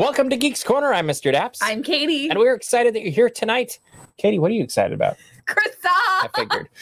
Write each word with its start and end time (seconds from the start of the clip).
Welcome 0.00 0.30
to 0.30 0.36
Geeks 0.38 0.64
Corner. 0.64 0.94
I'm 0.94 1.06
Mr. 1.06 1.30
Daps. 1.30 1.58
I'm 1.60 1.82
Katie. 1.82 2.30
and 2.30 2.38
we're 2.38 2.54
excited 2.54 2.94
that 2.94 3.02
you're 3.02 3.12
here 3.12 3.28
tonight. 3.28 3.80
Katie, 4.16 4.38
what 4.38 4.50
are 4.50 4.54
you 4.54 4.64
excited 4.64 4.94
about? 4.94 5.18
I 6.22 6.28
figured. 6.34 6.68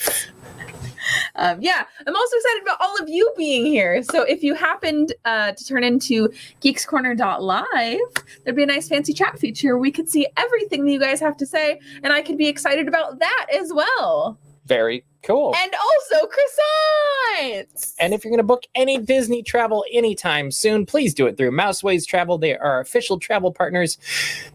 Um, 1.37 1.63
yeah, 1.63 1.85
I'm 2.07 2.15
also 2.15 2.37
excited 2.37 2.63
about 2.63 2.77
all 2.81 3.01
of 3.01 3.09
you 3.09 3.33
being 3.35 3.65
here. 3.65 4.03
So 4.03 4.25
if 4.25 4.43
you 4.43 4.55
happened 4.55 5.15
uh, 5.25 5.53
to 5.53 5.65
turn 5.65 5.83
into 5.83 6.29
geekscorner.live, 6.61 7.99
there'd 8.45 8.57
be 8.57 8.63
a 8.63 8.67
nice 8.67 8.89
fancy 8.89 9.15
chat 9.15 9.39
feature. 9.39 9.79
We 9.79 9.91
could 9.91 10.11
see 10.11 10.27
everything 10.37 10.85
that 10.85 10.93
you 10.93 11.01
guys 11.01 11.19
have 11.21 11.37
to 11.39 11.47
say, 11.47 11.81
and 12.03 12.13
I 12.13 12.21
could 12.21 12.37
be 12.37 12.47
excited 12.47 12.89
about 12.89 13.21
that 13.21 13.47
as 13.55 13.73
well. 13.73 14.39
Very 14.69 15.05
cool. 15.23 15.55
And 15.57 15.73
also 15.75 16.27
croissants. 16.27 17.95
And 17.99 18.13
if 18.13 18.23
you're 18.23 18.31
going 18.31 18.37
to 18.39 18.45
book 18.45 18.65
any 18.75 18.99
Disney 18.99 19.43
travel 19.43 19.85
anytime 19.91 20.51
soon, 20.51 20.85
please 20.85 21.15
do 21.15 21.27
it 21.27 21.39
through 21.39 21.53
Mouseways 21.53 22.05
Travel. 22.05 22.37
They 22.37 22.57
are 22.57 22.81
official 22.81 23.19
travel 23.19 23.51
partners. 23.51 23.97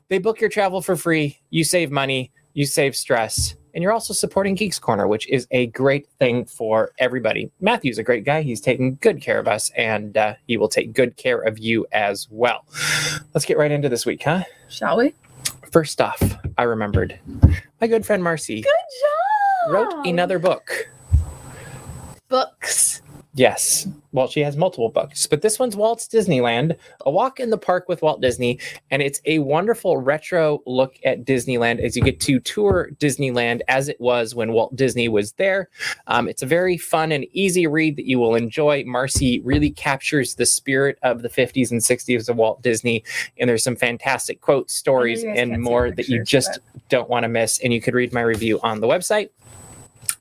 They 0.09 0.19
book 0.19 0.39
your 0.39 0.51
travel 0.51 0.81
for 0.81 0.95
free. 0.95 1.39
You 1.49 1.63
save 1.63 1.89
money, 1.91 2.31
you 2.53 2.67
save 2.67 2.95
stress, 2.95 3.55
and 3.73 3.81
you're 3.81 3.91
also 3.91 4.13
supporting 4.13 4.53
Geeks 4.53 4.77
Corner, 4.77 5.07
which 5.07 5.27
is 5.29 5.47
a 5.49 5.65
great 5.67 6.07
thing 6.19 6.45
for 6.45 6.91
everybody. 6.99 7.51
Matthew's 7.59 7.97
a 7.97 8.03
great 8.03 8.23
guy. 8.23 8.43
He's 8.43 8.61
taking 8.61 8.97
good 9.01 9.19
care 9.19 9.39
of 9.39 9.47
us, 9.47 9.71
and 9.71 10.15
uh, 10.15 10.35
he 10.47 10.57
will 10.57 10.69
take 10.69 10.93
good 10.93 11.17
care 11.17 11.39
of 11.39 11.57
you 11.57 11.87
as 11.91 12.27
well. 12.29 12.65
Let's 13.33 13.45
get 13.45 13.57
right 13.57 13.71
into 13.71 13.89
this 13.89 14.05
week, 14.05 14.21
huh? 14.23 14.43
Shall 14.69 14.97
we? 14.97 15.15
First 15.71 15.99
off, 15.99 16.21
I 16.59 16.63
remembered 16.63 17.19
my 17.81 17.87
good 17.87 18.05
friend 18.05 18.23
Marcy 18.23 18.61
Good 18.61 18.69
job. 19.01 19.12
Wrote 19.69 20.05
another 20.05 20.39
book. 20.39 20.89
books. 22.27 23.01
Yes. 23.35 23.87
Well, 24.11 24.27
she 24.27 24.41
has 24.41 24.55
multiple 24.55 24.89
books, 24.89 25.25
but 25.25 25.41
this 25.41 25.57
one's 25.57 25.75
Walt's 25.75 26.07
Disneyland, 26.07 26.77
A 27.03 27.09
Walk 27.09 27.39
in 27.39 27.49
the 27.49 27.57
Park 27.57 27.89
with 27.89 28.03
Walt 28.03 28.21
Disney. 28.21 28.59
And 28.91 29.01
it's 29.01 29.19
a 29.25 29.39
wonderful 29.39 29.97
retro 29.97 30.61
look 30.67 30.99
at 31.03 31.25
Disneyland 31.25 31.79
as 31.79 31.95
you 31.95 32.03
get 32.03 32.19
to 32.19 32.39
tour 32.39 32.91
Disneyland 32.99 33.61
as 33.67 33.89
it 33.89 33.99
was 33.99 34.35
when 34.35 34.51
Walt 34.51 34.75
Disney 34.75 35.07
was 35.07 35.31
there. 35.33 35.69
Um, 36.05 36.27
it's 36.27 36.43
a 36.43 36.45
very 36.45 36.77
fun 36.77 37.11
and 37.11 37.25
easy 37.31 37.65
read 37.65 37.95
that 37.95 38.05
you 38.05 38.19
will 38.19 38.35
enjoy. 38.35 38.83
Marcy 38.85 39.39
really 39.39 39.71
captures 39.71 40.35
the 40.35 40.45
spirit 40.45 40.99
of 41.01 41.23
the 41.23 41.29
50s 41.29 41.71
and 41.71 41.81
60s 41.81 42.29
of 42.29 42.35
Walt 42.35 42.61
Disney. 42.61 43.03
And 43.39 43.49
there's 43.49 43.63
some 43.63 43.75
fantastic 43.75 44.41
quotes, 44.41 44.75
stories, 44.75 45.23
and 45.23 45.59
more 45.59 45.89
that 45.89 46.07
you 46.07 46.23
just 46.23 46.59
don't 46.93 47.09
want 47.09 47.23
to 47.23 47.27
miss. 47.27 47.59
And 47.63 47.73
you 47.73 47.81
could 47.81 47.95
read 47.95 48.13
my 48.13 48.21
review 48.21 48.59
on 48.61 48.79
the 48.81 48.87
website. 48.87 49.29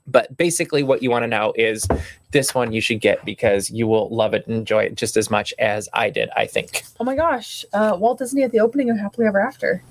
But 0.07 0.35
basically, 0.35 0.81
what 0.83 1.01
you 1.03 1.09
want 1.11 1.23
to 1.23 1.27
know 1.27 1.53
is 1.55 1.87
this 2.31 2.53
one 2.55 2.73
you 2.73 2.81
should 2.81 2.99
get 2.99 3.23
because 3.23 3.69
you 3.69 3.85
will 3.87 4.09
love 4.09 4.33
it 4.33 4.45
and 4.47 4.55
enjoy 4.57 4.83
it 4.85 4.95
just 4.95 5.15
as 5.15 5.29
much 5.29 5.53
as 5.59 5.87
I 5.93 6.09
did, 6.09 6.29
I 6.35 6.45
think. 6.47 6.83
Oh 6.99 7.03
my 7.03 7.15
gosh. 7.15 7.63
Uh, 7.73 7.95
Walt 7.97 8.17
Disney 8.19 8.41
at 8.43 8.51
the 8.51 8.59
opening 8.59 8.89
of 8.89 8.97
Happily 8.97 9.27
Ever 9.27 9.39
After. 9.39 9.81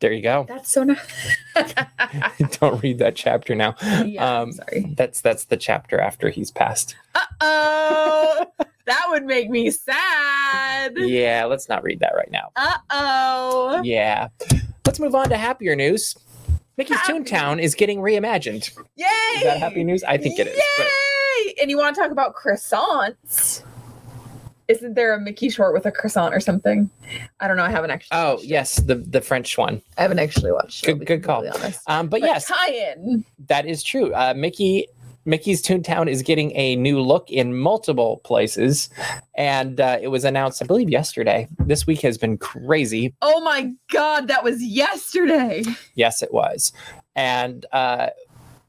There 0.00 0.12
you 0.12 0.22
go. 0.22 0.44
That's 0.48 0.70
so 0.70 0.84
nice. 0.84 1.00
Don't 2.60 2.82
read 2.82 2.98
that 2.98 3.16
chapter 3.16 3.54
now. 3.54 3.74
yeah, 4.04 4.40
Um, 4.40 4.52
sorry. 4.52 4.92
That's 4.96 5.20
that's 5.20 5.44
the 5.44 5.56
chapter 5.56 5.98
after 6.00 6.28
he's 6.30 6.50
passed. 6.50 6.94
Uh 7.14 7.20
oh. 7.40 8.46
that 8.86 9.06
would 9.08 9.24
make 9.24 9.50
me 9.50 9.70
sad. 9.70 10.96
Yeah, 10.96 11.44
let's 11.46 11.68
not 11.68 11.82
read 11.82 12.00
that 12.00 12.12
right 12.14 12.30
now. 12.30 12.50
Uh 12.56 12.76
oh. 12.90 13.80
Yeah. 13.82 14.28
Let's 15.00 15.14
move 15.14 15.18
on 15.18 15.30
to 15.30 15.36
happier 15.38 15.74
news. 15.74 16.14
Mickey's 16.76 16.98
Happy. 16.98 17.12
Toontown 17.14 17.58
is 17.60 17.74
getting 17.74 18.00
reimagined. 18.00 18.70
Yay. 18.96 19.06
Is 19.36 19.42
that 19.44 19.58
happy 19.58 19.82
news? 19.82 20.04
I 20.04 20.18
think 20.18 20.38
it 20.38 20.46
is. 20.46 20.60
but- 20.76 20.86
Yay. 21.46 21.54
And 21.62 21.70
you 21.70 21.78
want 21.78 21.94
to 21.96 22.02
talk 22.02 22.10
about 22.10 22.34
croissants? 22.36 23.62
Isn't 24.68 24.94
there 24.94 25.14
a 25.14 25.20
Mickey 25.20 25.48
short 25.48 25.72
with 25.72 25.86
a 25.86 25.90
croissant 25.90 26.34
or 26.34 26.40
something? 26.40 26.90
I 27.40 27.48
don't 27.48 27.56
know. 27.56 27.62
I 27.64 27.70
haven't 27.70 27.90
actually. 27.92 28.18
Oh 28.18 28.32
watched 28.34 28.44
it. 28.44 28.48
yes, 28.50 28.76
the 28.76 28.96
the 28.96 29.20
French 29.22 29.56
one. 29.56 29.80
I 29.96 30.02
haven't 30.02 30.18
actually 30.18 30.52
watched. 30.52 30.84
Good- 30.84 31.04
good 31.06 31.24
call. 31.24 31.44
Um, 31.86 32.08
but, 32.08 32.20
But 32.20 32.22
yes, 32.22 32.46
tie-in. 32.46 33.24
that 33.48 33.64
is 33.66 33.82
true. 33.82 34.12
Uh, 34.14 34.34
Mickey 34.36 34.86
Mickey's 35.24 35.62
Toontown 35.62 36.08
is 36.08 36.22
getting 36.22 36.50
a 36.56 36.76
new 36.76 37.00
look 37.00 37.30
in 37.30 37.56
multiple 37.58 38.20
places, 38.24 38.88
and 39.36 39.80
uh, 39.80 39.98
it 40.00 40.08
was 40.08 40.24
announced, 40.24 40.62
I 40.62 40.66
believe, 40.66 40.88
yesterday. 40.90 41.46
This 41.58 41.86
week 41.86 42.00
has 42.00 42.16
been 42.18 42.38
crazy. 42.38 43.14
Oh 43.22 43.40
my 43.40 43.72
god, 43.92 44.28
that 44.28 44.42
was 44.42 44.62
yesterday. 44.62 45.62
Yes, 45.94 46.22
it 46.22 46.32
was, 46.32 46.72
and 47.16 47.66
uh, 47.72 48.08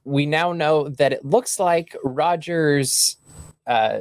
we 0.04 0.26
now 0.26 0.52
know 0.52 0.90
that 0.90 1.14
it 1.14 1.24
looks 1.24 1.60
like 1.60 1.96
Roger's 2.04 3.16
uh, 3.68 4.00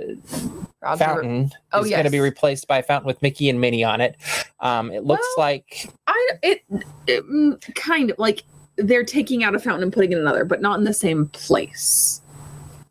Roger- 0.83 1.05
fountain 1.05 1.51
Oh, 1.73 1.83
is 1.85 1.91
going 1.91 2.05
to 2.05 2.11
be 2.11 2.21
replaced 2.21 2.67
by 2.67 2.79
a 2.79 2.83
fountain 2.83 3.07
with 3.07 3.21
Mickey 3.23 3.49
and 3.49 3.61
Minnie 3.61 3.85
on 3.85 4.01
it. 4.01 4.17
Um, 4.61 4.91
it 4.91 5.05
looks 5.05 5.27
Well- 5.37 5.47
like 5.47 5.89
I 6.07 6.29
it, 6.43 6.63
it 7.07 7.25
mm, 7.29 7.75
kind 7.77 8.11
of 8.11 8.19
like 8.19 8.43
they're 8.77 9.05
taking 9.05 9.45
out 9.45 9.55
a 9.55 9.59
fountain 9.59 9.83
and 9.85 9.93
putting 9.93 10.13
in 10.13 10.19
another, 10.19 10.45
but 10.45 10.61
not 10.63 10.79
in 10.79 10.85
the 10.85 10.95
same 10.95 11.27
place. 11.29 12.23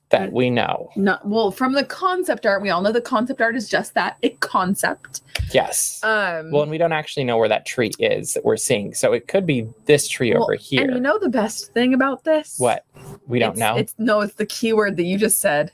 That 0.10 0.34
we 0.34 0.50
know. 0.50 0.90
Not 0.96 1.28
well 1.28 1.52
from 1.52 1.74
the 1.74 1.84
concept 1.84 2.46
art. 2.46 2.62
We 2.62 2.70
all 2.70 2.82
know 2.82 2.92
the 2.92 3.02
concept 3.02 3.42
art 3.42 3.56
is 3.56 3.70
just 3.70 3.94
that 3.94 4.18
a 4.24 4.30
concept. 4.30 5.22
Yes. 5.54 6.00
Um, 6.04 6.52
well, 6.52 6.64
and 6.64 6.72
we 6.72 6.78
don't 6.78 6.92
actually 6.94 7.24
know 7.24 7.38
where 7.38 7.50
that 7.50 7.66
tree 7.66 7.92
is 8.00 8.34
that 8.34 8.44
we're 8.44 8.58
seeing, 8.58 8.94
so 8.94 9.14
it 9.14 9.28
could 9.28 9.46
be 9.46 9.68
this 9.86 10.08
tree 10.08 10.34
well, 10.34 10.44
over 10.44 10.56
here. 10.56 10.84
And 10.84 10.94
you 10.96 11.00
know 11.00 11.20
the 11.20 11.30
best 11.30 11.74
thing 11.74 11.94
about 11.94 12.24
this? 12.24 12.56
what? 12.58 12.86
We 13.28 13.40
don't 13.40 13.52
It's- 13.56 13.60
know. 13.60 13.78
It's 13.78 13.96
no, 13.98 14.22
it's 14.22 14.36
the 14.36 14.46
keyword 14.46 14.98
that 14.98 15.04
you 15.04 15.18
just 15.18 15.40
said. 15.40 15.72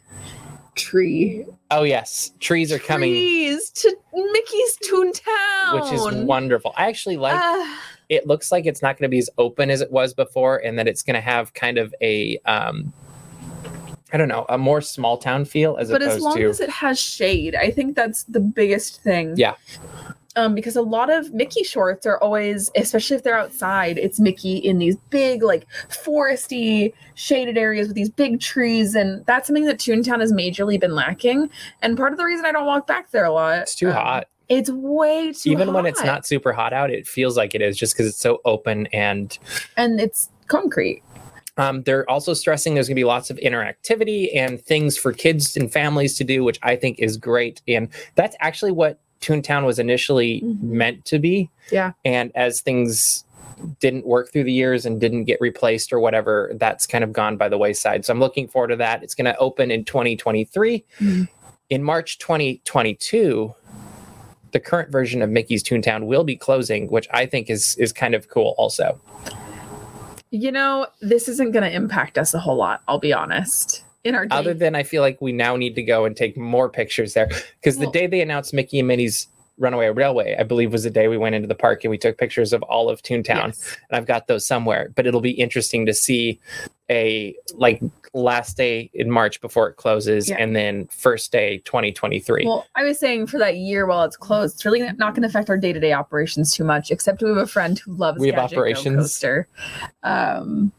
Tree. 0.75 1.45
Oh 1.71 1.83
yes, 1.83 2.31
trees 2.41 2.69
are 2.73 2.79
coming, 2.79 3.11
Trees 3.13 3.69
to 3.71 3.95
Mickey's 4.13 4.77
Toontown. 4.89 5.73
which 5.81 5.93
is 5.93 6.25
wonderful. 6.25 6.73
I 6.77 6.87
actually 6.89 7.15
like. 7.15 7.35
Ah, 7.37 7.81
it 8.09 8.27
looks 8.27 8.51
like 8.51 8.65
it's 8.65 8.81
not 8.81 8.97
going 8.97 9.09
to 9.09 9.09
be 9.09 9.17
as 9.17 9.29
open 9.37 9.69
as 9.71 9.79
it 9.79 9.89
was 9.89 10.13
before, 10.13 10.57
and 10.57 10.77
that 10.77 10.85
it's 10.87 11.01
going 11.01 11.15
to 11.15 11.21
have 11.21 11.53
kind 11.53 11.77
of 11.77 11.95
a, 12.01 12.37
um, 12.45 12.91
I 14.13 14.17
don't 14.17 14.27
know, 14.27 14.45
a 14.49 14.57
more 14.57 14.81
small 14.81 15.17
town 15.17 15.45
feel 15.45 15.77
as 15.77 15.89
opposed 15.89 16.01
to. 16.01 16.07
but 16.07 16.15
as 16.15 16.21
long 16.21 16.37
to. 16.37 16.49
as 16.49 16.59
it 16.59 16.69
has 16.69 16.99
shade, 16.99 17.55
I 17.55 17.71
think 17.71 17.95
that's 17.95 18.23
the 18.23 18.39
biggest 18.39 19.01
thing. 19.01 19.33
Yeah. 19.35 19.55
Um, 20.37 20.53
because 20.53 20.75
a 20.75 20.81
lot 20.81 21.09
of 21.09 21.33
Mickey 21.33 21.63
shorts 21.63 22.05
are 22.05 22.17
always, 22.21 22.69
especially 22.75 23.15
if 23.15 23.23
they're 23.23 23.37
outside, 23.37 23.97
it's 23.97 24.19
Mickey 24.19 24.57
in 24.57 24.79
these 24.79 24.97
big, 25.09 25.41
like 25.41 25.65
foresty, 25.87 26.93
shaded 27.13 27.57
areas 27.57 27.87
with 27.87 27.95
these 27.95 28.09
big 28.09 28.41
trees, 28.41 28.95
and 28.95 29.25
that's 29.25 29.47
something 29.47 29.63
that 29.65 29.79
Toontown 29.79 30.19
has 30.19 30.33
majorly 30.33 30.77
been 30.79 30.93
lacking. 30.93 31.49
And 31.81 31.97
part 31.97 32.11
of 32.11 32.17
the 32.17 32.25
reason 32.25 32.45
I 32.45 32.51
don't 32.51 32.65
walk 32.65 32.85
back 32.85 33.11
there 33.11 33.23
a 33.23 33.31
lot, 33.31 33.59
it's 33.59 33.75
too 33.75 33.87
um, 33.87 33.93
hot. 33.93 34.27
It's 34.49 34.69
way 34.69 35.31
too 35.31 35.51
hot. 35.51 35.61
Even 35.61 35.73
when 35.73 35.85
it's 35.85 36.03
not 36.03 36.27
super 36.27 36.51
hot 36.51 36.73
out, 36.73 36.91
it 36.91 37.07
feels 37.07 37.37
like 37.37 37.55
it 37.55 37.61
is 37.61 37.77
just 37.77 37.93
because 37.93 38.07
it's 38.07 38.19
so 38.19 38.41
open 38.43 38.87
and 38.87 39.39
and 39.77 40.01
it's 40.01 40.29
concrete. 40.47 41.01
Um, 41.57 41.83
they're 41.83 42.09
also 42.09 42.33
stressing 42.33 42.73
there's 42.73 42.87
going 42.87 42.95
to 42.95 42.99
be 42.99 43.05
lots 43.05 43.29
of 43.29 43.37
interactivity 43.37 44.35
and 44.35 44.59
things 44.61 44.97
for 44.97 45.13
kids 45.13 45.55
and 45.55 45.71
families 45.71 46.17
to 46.17 46.23
do, 46.23 46.43
which 46.43 46.59
I 46.63 46.75
think 46.75 46.99
is 46.99 47.17
great. 47.17 47.61
And 47.67 47.89
that's 48.15 48.35
actually 48.41 48.71
what 48.71 48.99
Toontown 49.21 49.65
was 49.65 49.79
initially 49.79 50.41
Mhm. 50.41 50.61
meant 50.61 51.05
to 51.05 51.17
be. 51.19 51.49
Yeah. 51.71 51.93
And 52.03 52.31
as 52.35 52.61
things 52.61 53.23
didn't 53.79 54.05
work 54.05 54.31
through 54.33 54.43
the 54.43 54.51
years 54.51 54.85
and 54.85 54.99
didn't 54.99 55.23
get 55.23 55.39
replaced 55.39 55.93
or 55.93 55.99
whatever, 55.99 56.51
that's 56.55 56.85
kind 56.85 57.03
of 57.05 57.13
gone 57.13 57.37
by 57.37 57.47
the 57.47 57.57
wayside. 57.57 58.03
So 58.05 58.11
I'm 58.13 58.19
looking 58.19 58.47
forward 58.49 58.67
to 58.67 58.75
that. 58.75 59.01
It's 59.01 59.15
going 59.15 59.25
to 59.25 59.37
open 59.37 59.71
in 59.71 59.85
2023. 59.85 60.83
Mhm. 60.99 61.29
In 61.69 61.81
March 61.81 62.19
2022, 62.19 63.55
the 64.51 64.59
current 64.59 64.91
version 64.91 65.21
of 65.21 65.29
Mickey's 65.29 65.63
Toontown 65.63 66.05
will 66.05 66.23
be 66.25 66.35
closing, 66.35 66.87
which 66.89 67.07
I 67.11 67.25
think 67.25 67.49
is 67.49 67.75
is 67.77 67.91
kind 67.93 68.13
of 68.13 68.27
cool 68.29 68.55
also. 68.57 68.99
You 70.35 70.51
know, 70.51 70.87
this 70.99 71.29
isn't 71.29 71.51
going 71.51 71.63
to 71.63 71.71
impact 71.73 72.17
us 72.17 72.33
a 72.33 72.39
whole 72.39 72.57
lot. 72.57 72.81
I'll 72.89 72.99
be 72.99 73.13
honest. 73.13 73.83
In 74.03 74.15
our 74.15 74.25
day, 74.25 74.35
other 74.35 74.53
than 74.53 74.75
I 74.75 74.83
feel 74.83 75.01
like 75.01 75.19
we 75.21 75.31
now 75.31 75.55
need 75.55 75.75
to 75.75 75.81
go 75.81 76.03
and 76.03 76.15
take 76.15 76.35
more 76.37 76.69
pictures 76.69 77.13
there 77.13 77.27
because 77.61 77.77
the 77.77 77.89
day 77.89 78.05
they 78.05 78.19
announced 78.21 78.53
Mickey 78.53 78.79
and 78.79 78.87
Minnie's 78.87 79.27
Runaway 79.57 79.87
Railway, 79.89 80.35
I 80.37 80.43
believe 80.43 80.73
was 80.73 80.83
the 80.83 80.89
day 80.89 81.07
we 81.07 81.17
went 81.17 81.33
into 81.35 81.47
the 81.47 81.55
park 81.55 81.85
and 81.85 81.89
we 81.89 81.97
took 81.97 82.17
pictures 82.17 82.51
of 82.51 82.61
all 82.63 82.89
of 82.89 83.01
Toontown, 83.01 83.47
Yes. 83.47 83.77
and 83.89 83.97
I've 83.97 84.05
got 84.05 84.27
those 84.27 84.45
somewhere. 84.45 84.91
But 84.93 85.07
it'll 85.07 85.21
be 85.21 85.31
interesting 85.31 85.85
to 85.85 85.93
see 85.93 86.39
a 86.89 87.35
like 87.53 87.81
last 88.13 88.55
day 88.57 88.89
in 88.93 89.09
March 89.11 89.41
before 89.41 89.67
it 89.69 89.75
closes, 89.75 90.29
Yeah. 90.29 90.37
and 90.39 90.55
then 90.55 90.87
first 90.87 91.31
day 91.31 91.57
2023. 91.65 92.45
Well, 92.45 92.65
I 92.75 92.83
was 92.83 92.99
saying 92.99 93.27
for 93.27 93.37
that 93.39 93.57
year 93.57 93.85
while 93.87 94.03
it's 94.03 94.17
closed, 94.17 94.55
it's 94.55 94.65
really 94.65 94.81
not 94.81 95.13
going 95.15 95.23
to 95.23 95.27
affect 95.27 95.49
our 95.49 95.57
day 95.57 95.73
to 95.73 95.79
day 95.79 95.93
operations 95.93 96.53
too 96.53 96.63
much, 96.63 96.91
except 96.91 97.21
we 97.21 97.29
have 97.29 97.37
a 97.37 97.47
friend 97.47 97.77
who 97.79 97.93
loves 97.93 98.19
We 98.19 98.27
have 98.27 98.35
Gadget 98.35 98.57
operations? 98.57 98.95
Coaster. 98.97 99.47
Um, 100.03 100.71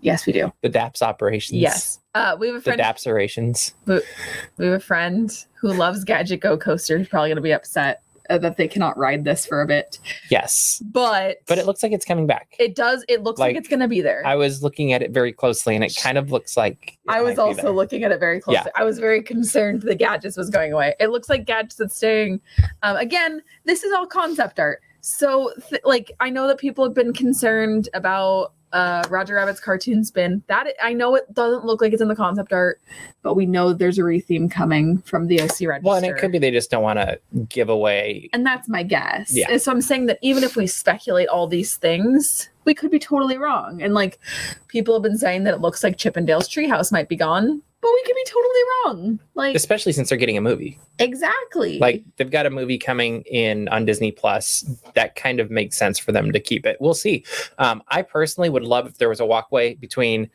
yes, 0.00 0.26
we 0.26 0.32
do. 0.32 0.52
the 0.62 0.68
DAPS 0.68 1.02
operations, 1.02 1.60
Yes. 1.60 2.00
Uh, 2.14 2.34
we 2.40 2.46
have 2.46 2.56
a 2.56 2.60
friend. 2.62 2.78
the. 2.78 2.82
DAPS 2.82 3.06
operations. 3.06 3.74
We 3.86 4.64
have 4.64 4.72
a 4.74 4.80
friend 4.80 5.30
who 5.60 5.72
loves 5.74 6.02
Gadget 6.02 6.40
Go 6.40 6.56
Coaster. 6.56 6.96
Who's 6.96 7.08
probably 7.08 7.28
going 7.28 7.36
to 7.36 7.42
be 7.42 7.52
upset 7.52 8.00
uh, 8.30 8.38
that 8.38 8.56
they 8.56 8.68
cannot 8.68 8.96
ride 8.98 9.24
this 9.24 9.46
for 9.46 9.60
a 9.62 9.66
bit, 9.66 9.98
Yes, 10.30 10.82
but 10.86 11.38
but 11.46 11.58
it 11.58 11.66
looks 11.66 11.82
like 11.82 11.92
it's 11.92 12.04
coming 12.04 12.26
back. 12.26 12.54
it 12.58 12.74
does. 12.74 13.04
It 13.08 13.22
looks 13.22 13.38
like, 13.38 13.50
Like, 13.54 13.56
it's 13.56 13.68
going 13.68 13.80
to 13.80 13.88
be 13.88 14.00
there. 14.00 14.22
I 14.26 14.34
was 14.34 14.62
looking 14.62 14.92
at 14.92 15.02
it 15.02 15.10
very 15.12 15.32
closely, 15.32 15.74
and 15.74 15.84
it 15.84 15.94
kind 15.96 16.18
of 16.18 16.30
looks 16.32 16.56
like 16.56 16.98
I 17.08 17.22
was 17.22 17.38
also 17.38 17.72
looking 17.72 18.02
at 18.04 18.12
it 18.12 18.20
very 18.20 18.40
closely. 18.40 18.62
Yeah. 18.64 18.72
I 18.80 18.84
was 18.84 18.98
very 18.98 19.22
concerned 19.22 19.82
the 19.82 19.94
gadgets 19.94 20.36
was 20.36 20.50
going 20.50 20.72
away. 20.72 20.94
It 21.00 21.08
looks 21.10 21.28
like 21.28 21.44
gadgets 21.46 21.76
that's 21.76 21.96
staying. 21.96 22.40
Um, 22.82 22.96
again, 22.96 23.42
this 23.64 23.84
is 23.84 23.92
all 23.92 24.06
concept 24.06 24.58
art. 24.58 24.80
So, 25.00 25.52
th- 25.68 25.82
like, 25.84 26.10
I 26.18 26.30
know 26.30 26.48
that 26.48 26.58
people 26.58 26.82
have 26.82 26.94
been 26.94 27.12
concerned 27.12 27.88
about 27.94 28.52
uh, 28.72 29.04
Roger 29.08 29.34
Rabbit's 29.34 29.60
cartoon 29.60 30.04
spin. 30.04 30.42
That 30.48 30.66
I 30.82 30.92
know 30.92 31.14
it 31.14 31.32
doesn't 31.32 31.64
look 31.64 31.80
like 31.80 31.92
it's 31.92 32.02
in 32.02 32.08
the 32.08 32.16
concept 32.16 32.52
art, 32.52 32.80
but 33.22 33.34
we 33.34 33.46
know 33.46 33.72
there's 33.72 33.98
a 33.98 34.02
retheme 34.02 34.50
coming 34.50 34.98
from 34.98 35.26
the 35.28 35.40
OC 35.40 35.60
Register. 35.62 35.80
Well, 35.82 35.96
and 35.96 36.06
it 36.06 36.16
could 36.18 36.32
be 36.32 36.38
they 36.38 36.50
just 36.50 36.70
don't 36.70 36.82
want 36.82 36.98
to 36.98 37.18
give 37.48 37.68
away. 37.68 38.28
and 38.32 38.44
that's 38.44 38.68
my 38.68 38.82
guess. 38.82 39.34
Yeah. 39.34 39.46
And 39.50 39.60
so 39.60 39.72
I'm 39.72 39.80
saying 39.80 40.06
that 40.06 40.18
even 40.22 40.44
if 40.44 40.56
we 40.56 40.66
speculate 40.66 41.28
all 41.28 41.46
these 41.46 41.76
things, 41.76 42.48
we 42.64 42.74
could 42.74 42.90
be 42.90 42.98
totally 42.98 43.38
wrong. 43.38 43.80
And 43.80 43.94
like, 43.94 44.18
people 44.68 44.94
have 44.94 45.02
been 45.02 45.18
saying 45.18 45.44
that 45.44 45.54
it 45.54 45.60
looks 45.60 45.82
like 45.84 45.96
Chip 45.96 46.16
'n 46.16 46.24
Dale's 46.26 46.48
treehouse 46.48 46.90
might 46.92 47.08
be 47.08 47.16
gone, 47.16 47.62
but 47.86 47.92
we 47.94 48.02
could 48.02 48.16
be 48.16 48.24
totally 48.26 48.60
wrong. 48.84 49.20
Like, 49.36 49.54
Especially 49.54 49.92
since 49.92 50.08
they're 50.08 50.18
getting 50.18 50.36
a 50.36 50.40
movie. 50.40 50.76
exactly. 50.98 51.78
Like 51.78 52.02
they've 52.16 52.30
got 52.30 52.44
a 52.44 52.50
movie 52.50 52.78
coming 52.78 53.22
in 53.22 53.68
on 53.68 53.84
Disney 53.84 54.10
Plus. 54.10 54.64
That 54.94 55.14
kind 55.14 55.38
of 55.38 55.52
makes 55.52 55.78
sense 55.78 55.96
for 55.96 56.10
them 56.10 56.32
to 56.32 56.40
keep 56.40 56.66
it. 56.66 56.78
We'll 56.80 56.94
see. 56.94 57.24
Um, 57.58 57.84
I 57.86 58.02
personally 58.02 58.48
would 58.50 58.64
love 58.64 58.88
if 58.88 58.98
there 58.98 59.08
was 59.08 59.20
a 59.20 59.26
walkway 59.26 59.74
between 59.74 60.28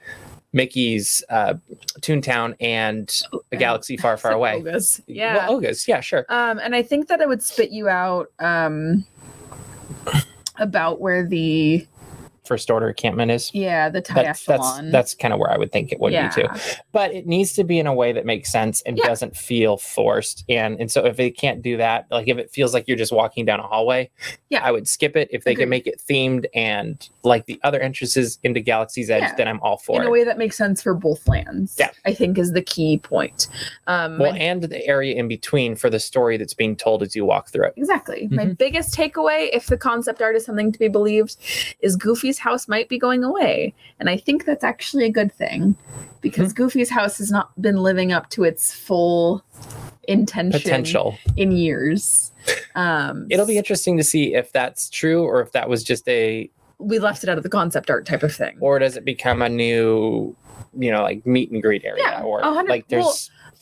Mickey's 0.54 1.26
uh, 1.30 1.56
Toontown 2.00 2.56
and 2.62 3.22
a 3.52 3.58
galaxy 3.58 3.98
far, 3.98 4.16
far 4.16 4.32
away. 4.32 4.62
Ogas. 4.62 5.02
Yeah. 5.08 5.36
Well, 5.36 5.58
Oga's, 5.58 5.90
yeah, 5.90 6.00
sure. 6.00 6.26
Um, 6.30 6.58
and 6.60 6.74
I 6.74 6.84
think 6.84 7.10
that 7.10 7.20
it 7.20 7.28
would 7.28 7.44
spit 7.44 7.72
you 7.72 7.90
out 7.90 8.28
um, 8.40 9.06
about 10.58 11.02
where 11.02 11.28
the 11.28 11.86
First 12.44 12.72
order 12.72 12.90
encampment 12.90 13.30
is. 13.32 13.52
yeah 13.54 13.88
the 13.90 14.02
That's 14.02 14.46
that's 14.46 14.80
that's 14.92 15.14
kind 15.14 15.32
of 15.34 15.40
where 15.40 15.52
I 15.52 15.58
would 15.58 15.72
think 15.72 15.92
it 15.92 16.00
would 16.00 16.12
yeah. 16.12 16.34
be 16.36 16.42
too. 16.42 16.48
But 16.92 17.14
it 17.14 17.28
needs 17.28 17.54
to 17.54 17.64
be 17.64 17.78
in 17.78 17.86
a 17.88 17.94
way 17.94 18.12
that 18.14 18.26
makes 18.26 18.52
sense 18.52 18.82
and 18.82 18.98
Yeah. 18.98 19.06
doesn't 19.06 19.36
feel 19.38 19.78
forced. 19.78 20.44
And 20.50 20.80
and 20.80 20.92
so 20.92 21.06
if 21.06 21.18
they 21.18 21.30
can't 21.30 21.62
do 21.62 21.78
that, 21.78 22.08
like 22.10 22.28
if 22.28 22.38
it 22.40 22.50
feels 22.52 22.74
like 22.74 22.88
you're 22.88 22.98
just 22.98 23.12
walking 23.14 23.46
down 23.46 23.60
a 23.60 23.64
hallway, 23.68 24.10
Yeah. 24.50 24.64
I 24.64 24.72
would 24.72 24.88
skip 24.88 25.16
it. 25.16 25.30
If 25.32 25.44
they 25.44 25.52
Agreed. 25.52 25.64
can 25.64 25.70
make 25.70 25.88
it 25.88 26.02
themed 26.10 26.46
and 26.56 27.08
like 27.24 27.46
the 27.46 27.60
other 27.64 27.80
entrances 27.80 28.40
into 28.44 28.60
Galaxy's 28.60 29.10
Edge, 29.12 29.22
Yeah. 29.22 29.36
then 29.36 29.48
I'm 29.48 29.60
all 29.62 29.78
for 29.78 29.98
in 29.98 30.02
it. 30.04 30.08
a 30.08 30.12
way 30.12 30.24
that 30.24 30.38
makes 30.40 30.58
sense 30.58 30.82
for 30.82 30.94
both 30.96 31.28
lands. 31.28 31.76
Yeah. 31.78 31.92
I 32.06 32.14
think 32.16 32.38
is 32.40 32.54
the 32.54 32.64
key 32.64 32.98
point. 32.98 33.48
Um, 33.88 34.18
well, 34.18 34.32
my- 34.32 34.40
and 34.40 34.64
the 34.64 34.84
area 34.88 35.16
in 35.16 35.28
between 35.28 35.76
for 35.76 35.90
the 35.92 36.00
story 36.00 36.38
that's 36.38 36.56
being 36.56 36.76
told 36.76 37.04
as 37.04 37.16
you 37.16 37.24
walk 37.24 37.50
through 37.50 37.66
it. 37.68 37.74
exactly. 37.78 38.28
My 38.32 38.46
Mhm. 38.48 38.58
biggest 38.58 38.96
takeaway, 38.98 39.50
if 39.54 39.68
the 39.68 39.78
concept 39.78 40.22
art 40.22 40.36
is 40.36 40.44
something 40.46 40.72
to 40.72 40.80
be 40.80 40.88
believed, 40.88 41.36
is 41.82 41.96
Goofy's 42.32 42.40
house 42.40 42.68
might 42.70 42.88
be 42.88 42.98
going 42.98 43.24
away, 43.26 43.74
and 44.00 44.10
I 44.10 44.16
think 44.16 44.46
that's 44.46 44.64
actually 44.64 45.04
a 45.06 45.12
good 45.12 45.32
thing 45.34 45.76
because 46.22 46.54
Mm-hmm. 46.54 46.64
Goofy's 46.64 46.90
house 46.90 47.18
has 47.18 47.30
not 47.30 47.50
been 47.62 47.76
living 47.78 48.14
up 48.14 48.30
to 48.32 48.44
its 48.46 48.74
full 48.74 49.44
intention 50.08 50.52
Potential. 50.62 51.18
in 51.36 51.52
years. 51.52 52.32
Um, 52.76 53.28
It'll 53.30 53.46
be 53.46 53.58
interesting 53.58 53.98
to 53.98 54.04
see 54.04 54.34
if 54.34 54.52
that's 54.54 54.90
true 54.90 55.24
or 55.26 55.42
if 55.42 55.52
that 55.52 55.68
was 55.68 55.84
just 55.84 56.08
a 56.08 56.50
we 56.80 56.98
left 57.00 57.24
it 57.24 57.30
out 57.30 57.38
of 57.38 57.44
the 57.44 57.50
concept 57.50 57.90
art 57.92 58.06
type 58.08 58.24
of 58.24 58.34
thing. 58.34 58.58
or 58.62 58.80
does 58.80 58.96
it 58.98 59.04
become 59.06 59.42
a 59.44 59.50
new, 59.50 60.36
you 60.80 60.90
know, 60.92 61.02
like 61.04 61.26
meet 61.28 61.52
and 61.52 61.62
greet 61.62 61.84
area 61.84 62.02
Yeah, 62.04 62.22
or 62.24 62.42
like 62.64 62.88
there's 62.88 63.04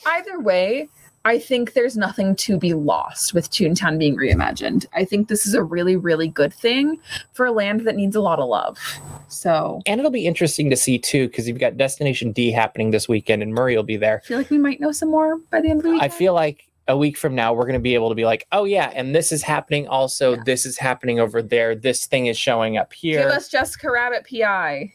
well, 0.06 0.16
Either 0.16 0.40
way, 0.40 0.88
I 1.26 1.38
think 1.38 1.74
there's 1.74 1.98
nothing 1.98 2.36
to 2.38 2.58
be 2.58 2.74
lost 2.74 3.34
with 3.34 3.52
Toontown 3.52 4.00
being 4.00 4.16
reimagined. 4.16 4.86
I 4.94 5.04
think 5.04 5.28
this 5.28 5.46
is 5.46 5.54
a 5.54 5.62
really, 5.62 5.96
really 5.98 6.30
good 6.30 6.54
thing 6.54 7.00
for 7.34 7.46
a 7.46 7.52
land 7.52 7.82
that 7.82 7.96
needs 7.96 8.16
a 8.16 8.22
lot 8.22 8.40
of 8.40 8.48
love. 8.48 8.78
So 9.28 9.82
and 9.86 10.00
it'll 10.00 10.12
be 10.12 10.26
interesting 10.26 10.70
to 10.70 10.76
see 10.78 10.98
too 10.98 11.28
because 11.28 11.48
you've 11.48 11.60
got 11.60 11.78
Destination 11.78 12.32
D 12.32 12.52
happening 12.52 12.92
this 12.92 13.08
weekend, 13.10 13.44
and 13.44 13.54
Murray 13.54 13.76
will 13.76 13.84
be 13.84 13.98
there. 13.98 14.22
I 14.24 14.28
feel 14.28 14.38
like 14.38 14.50
we 14.50 14.58
might 14.58 14.80
know 14.80 14.92
some 14.92 15.10
more 15.10 15.38
by 15.52 15.62
the 15.62 15.70
end 15.70 15.80
of 15.80 15.84
the 15.84 15.92
week. 15.92 16.02
I 16.02 16.10
feel 16.10 16.34
like 16.34 16.66
a 16.88 16.98
week 16.98 17.18
from 17.18 17.36
now 17.36 17.54
we're 17.54 17.66
going 17.66 17.74
to 17.74 17.80
be 17.80 17.94
able 17.94 18.10
to 18.10 18.16
be 18.16 18.26
like, 18.26 18.48
oh 18.52 18.64
yeah, 18.64 18.92
and 18.96 19.14
this 19.14 19.32
is 19.32 19.44
happening 19.44 19.88
also. 19.88 20.36
Yeah. 20.36 20.44
This 20.46 20.66
is 20.66 20.78
happening 20.78 21.20
over 21.20 21.42
there. 21.42 21.76
This 21.76 22.06
thing 22.08 22.28
is 22.28 22.38
showing 22.38 22.78
up 22.78 22.94
here. 22.94 23.24
Give 23.24 23.32
us 23.32 23.48
Jessica 23.50 23.92
Rabbit 23.92 24.26
PI. 24.30 24.94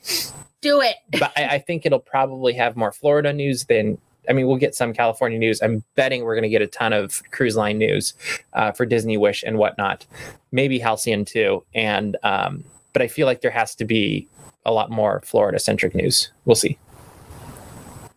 Do 0.61 0.81
it. 0.81 0.97
but 1.21 1.33
I, 1.37 1.47
I 1.47 1.59
think 1.59 1.85
it'll 1.85 2.01
probably 2.01 2.55
have 2.55 2.77
more 2.77 2.93
Florida 2.93 3.33
news 3.33 3.67
than. 3.67 3.99
I 4.29 4.33
mean, 4.33 4.47
we'll 4.47 4.57
get 4.57 4.75
some 4.75 4.93
California 4.93 5.39
news. 5.39 5.61
I'm 5.63 5.83
betting 5.95 6.25
we're 6.25 6.35
going 6.35 6.43
to 6.45 6.49
get 6.49 6.63
a 6.63 6.67
ton 6.67 6.93
of 6.93 7.23
cruise 7.31 7.57
line 7.57 7.79
news 7.79 8.15
uh, 8.53 8.73
for 8.73 8.87
Disney 8.87 9.17
Wish 9.17 9.43
and 9.43 9.59
whatnot. 9.59 10.07
Maybe 10.53 10.79
Halcyon 10.79 11.25
too. 11.25 11.65
And 11.75 12.17
um, 12.23 12.65
but 12.93 13.03
I 13.03 13.09
feel 13.09 13.27
like 13.27 13.41
there 13.41 13.51
has 13.51 13.75
to 13.77 13.85
be 13.85 14.29
a 14.65 14.73
lot 14.73 14.91
more 14.91 15.21
Florida 15.25 15.59
centric 15.59 15.95
news. 15.95 16.31
We'll 16.45 16.55
see. 16.57 16.79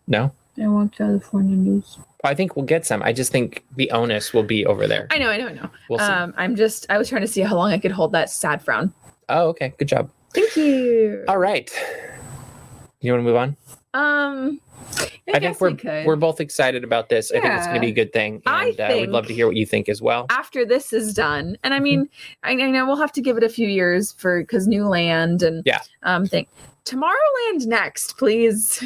No. 0.07 0.31
I 0.61 0.67
want 0.67 0.95
California 0.95 1.55
news. 1.55 1.99
I 2.23 2.33
think 2.33 2.55
we'll 2.55 2.65
get 2.65 2.85
some. 2.85 3.03
I 3.03 3.13
just 3.13 3.31
think 3.31 3.63
the 3.75 3.91
onus 3.91 4.33
will 4.33 4.43
be 4.43 4.65
over 4.65 4.87
there. 4.87 5.07
I 5.11 5.19
know, 5.19 5.29
I 5.29 5.37
know, 5.37 5.47
I 5.47 5.53
know. 5.53 5.69
We'll 5.89 5.99
see. 5.99 6.05
Um, 6.05 6.33
I'm 6.35 6.55
just 6.55 6.87
I 6.89 6.97
was 6.97 7.09
trying 7.09 7.21
to 7.21 7.27
see 7.27 7.41
how 7.41 7.55
long 7.55 7.71
I 7.71 7.77
could 7.77 7.91
hold 7.91 8.11
that 8.13 8.29
sad 8.29 8.61
frown. 8.61 8.93
oh, 9.29 9.49
okay. 9.49 9.73
Good 9.77 9.87
job. 9.87 10.09
Thank 10.33 10.55
you. 10.55 11.23
All 11.27 11.37
right. 11.37 11.71
You 13.01 13.11
want 13.11 13.21
to 13.21 13.25
move 13.25 13.35
on? 13.35 13.55
Um 13.97 14.59
I, 15.27 15.31
I, 15.33 15.39
think 15.39 15.59
we're 15.59 15.71
we 15.71 16.05
we're 16.05 16.15
both 16.15 16.39
excited 16.39 16.83
about 16.85 17.09
this. 17.09 17.31
I 17.31 17.41
think 17.41 17.53
it's 17.53 17.65
going 17.65 17.75
to 17.75 17.81
be 17.81 17.89
a 17.89 17.93
good 17.93 18.13
thing, 18.13 18.41
I 18.45 18.67
and 18.67 18.79
uh, 18.79 18.97
we'd 19.01 19.09
love 19.09 19.27
to 19.27 19.33
hear 19.33 19.45
what 19.45 19.57
you 19.57 19.65
think 19.65 19.89
as 19.89 20.01
well. 20.01 20.25
after 20.29 20.65
this 20.65 20.93
is 20.93 21.13
done 21.13 21.57
and 21.63 21.73
i 21.73 21.79
mean 21.79 22.07
I, 22.43 22.51
I 22.51 22.71
know 22.71 22.85
we'll 22.87 22.95
have 22.95 23.11
to 23.13 23.21
give 23.21 23.35
it 23.35 23.43
a 23.43 23.49
few 23.49 23.67
years 23.67 24.13
for 24.13 24.41
because 24.41 24.65
new 24.67 24.87
land 24.87 25.43
and 25.43 25.63
Yeah. 25.65 25.81
um 26.03 26.25
thing 26.27 26.47
tomorrowland 26.85 27.65
next 27.65 28.17
please 28.17 28.81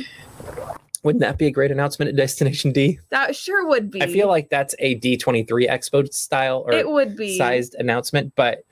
Wouldn't 1.03 1.21
that 1.21 1.37
be 1.37 1.45
a 1.47 1.51
great 1.51 1.71
announcement 1.71 2.09
at 2.09 2.15
Destination 2.15 2.71
D? 2.71 2.99
that 3.09 3.35
sure 3.35 3.67
would 3.67 3.91
be 3.91 4.01
I 4.01 4.07
feel 4.07 4.27
like 4.27 4.49
that's 4.49 4.73
a 4.79 4.99
D23 4.99 5.47
Expo 5.69 6.11
style 6.11 6.63
or 6.65 6.73
it 6.73 6.87
would 6.89 7.15
be 7.15 7.37
sized 7.37 7.75
announcement, 7.75 8.33
but 8.35 8.63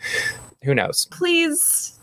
who 0.63 0.74
knows? 0.74 1.07
please 1.12 1.99